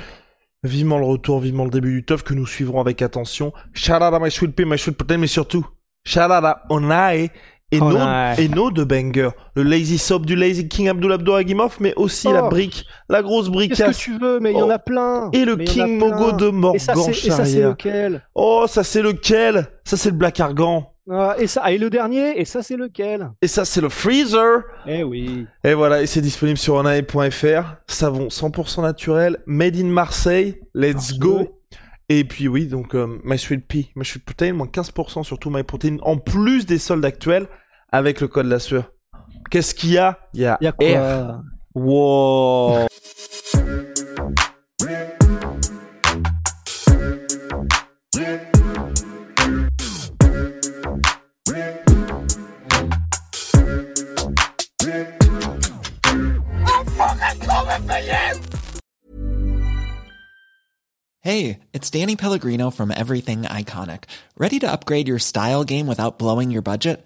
Vivement 0.64 1.00
le 1.00 1.06
retour, 1.06 1.40
vivement 1.40 1.64
le 1.64 1.72
début 1.72 1.94
du 1.94 2.06
tough 2.06 2.22
que 2.22 2.36
nous 2.36 2.46
suivrons 2.46 2.80
avec 2.80 3.02
attention. 3.02 3.54
Shout 3.74 3.94
out 3.94 4.14
à 4.14 4.20
My 4.20 4.30
Sweet 4.30 4.56
Pea, 4.56 4.66
My 4.66 4.78
Sweet 4.78 4.96
Protein, 4.96 5.18
mais 5.18 5.26
surtout, 5.26 5.66
shout 6.06 6.20
out 6.20 6.32
à 6.32 6.64
Onai 6.70 7.32
et, 7.72 7.80
Oh 7.82 7.90
nos, 7.90 7.98
et 8.38 8.48
nos 8.50 8.72
de 8.72 8.84
banger. 8.84 9.30
Le 9.56 9.64
Lazy 9.64 9.98
Soap 9.98 10.26
du 10.26 10.36
Lazy 10.36 10.68
King 10.68 10.90
Abdul 10.90 11.12
Abdouragimov, 11.12 11.78
mais 11.80 11.94
aussi 11.96 12.28
la 12.32 12.46
Oh. 12.46 12.50
brique, 12.50 12.86
la 13.10 13.22
grosse 13.22 13.50
Qu'est-ce 13.50 13.84
que 13.84 13.92
tu 13.96 14.18
veux 14.20 14.40
Mais 14.40 14.52
il 14.52 14.58
y 14.58 14.62
en 14.62 14.68
Oh. 14.68 14.72
a 14.72 14.80
plein. 14.80 15.30
Et 15.34 15.46
le 15.46 15.56
Mais 15.56 15.66
King. 15.66 15.98
Mogo 15.98 16.32
de 16.34 16.50
mort 16.50 16.76
Et 16.76 16.80
ça, 16.80 16.94
c'est, 16.96 17.62
lequel 17.62 18.22
Oh, 18.36 18.66
ça 18.68 18.84
c'est 18.84 19.02
lequel? 19.02 19.68
Ça 19.84 19.98
c'est 19.98 20.10
le 20.12 20.16
Black 20.18 20.40
Argan. 20.40 20.88
Ah, 21.10 21.36
Et 21.40 21.48
ça, 21.48 21.62
ah, 21.64 21.72
et 21.72 21.78
le 21.78 21.90
dernier 21.90 22.40
Et 22.40 22.46
ça, 22.46 22.62
c'est 22.62 22.78
lequel? 22.78 23.32
Et 23.42 23.48
ça 23.48 23.66
c'est 23.66 23.82
le 23.82 23.90
Freezer. 23.90 24.62
Eh 24.86 25.04
oui. 25.04 25.46
Et 25.64 25.74
voilà, 25.74 26.02
et 26.02 26.06
c'est 26.06 26.22
disponible 26.22 26.58
sur 26.58 26.76
onae.fr. 26.76 27.76
Savon 27.88 28.28
100% 28.30 28.82
naturel, 28.84 29.38
made 29.46 29.76
in 29.78 29.86
Marseille. 29.88 30.60
Let's 30.74 31.14
Ah, 31.16 31.18
go. 31.20 31.48
Et 32.10 32.24
puis 32.26 32.48
oui, 32.50 32.68
donc 32.68 32.94
euh, 32.94 33.08
My 33.24 33.38
Sweet 33.38 33.66
Pea, 33.68 33.90
My 33.96 34.04
Sweet 34.06 34.26
Protein, 34.26 34.54
moins 34.54 34.68
15% 34.68 35.24
sur 35.24 35.40
tout 35.40 35.50
My 35.50 35.64
Protein, 35.64 35.98
en 36.02 36.18
plus 36.18 36.66
des 36.66 36.78
soldes 36.78 37.06
actuels 37.06 37.48
avec 37.92 38.22
le 38.22 38.28
code 38.28 38.46
la 38.46 38.60
sueur. 38.60 38.92
Qu'est-ce 39.50 39.76
qu'il 39.76 39.92
y 39.92 39.98
a 39.98 40.20
Il 40.34 40.42
y 40.42 40.46
a, 40.46 40.58
Il 40.62 40.66
y 40.66 40.68
a 40.68 40.72
quoi 40.72 40.88
R. 40.88 41.42
Wow. 41.76 42.88
Hey, 61.24 61.60
it's 61.72 61.90
Danny 61.92 62.16
Pellegrino 62.16 62.72
from 62.72 62.92
Everything 62.92 63.44
Iconic. 63.44 64.06
Ready 64.38 64.58
to 64.60 64.72
upgrade 64.72 65.08
your 65.08 65.20
style 65.20 65.64
game 65.64 65.86
without 65.86 66.18
blowing 66.18 66.50
your 66.50 66.64
budget? 66.64 67.06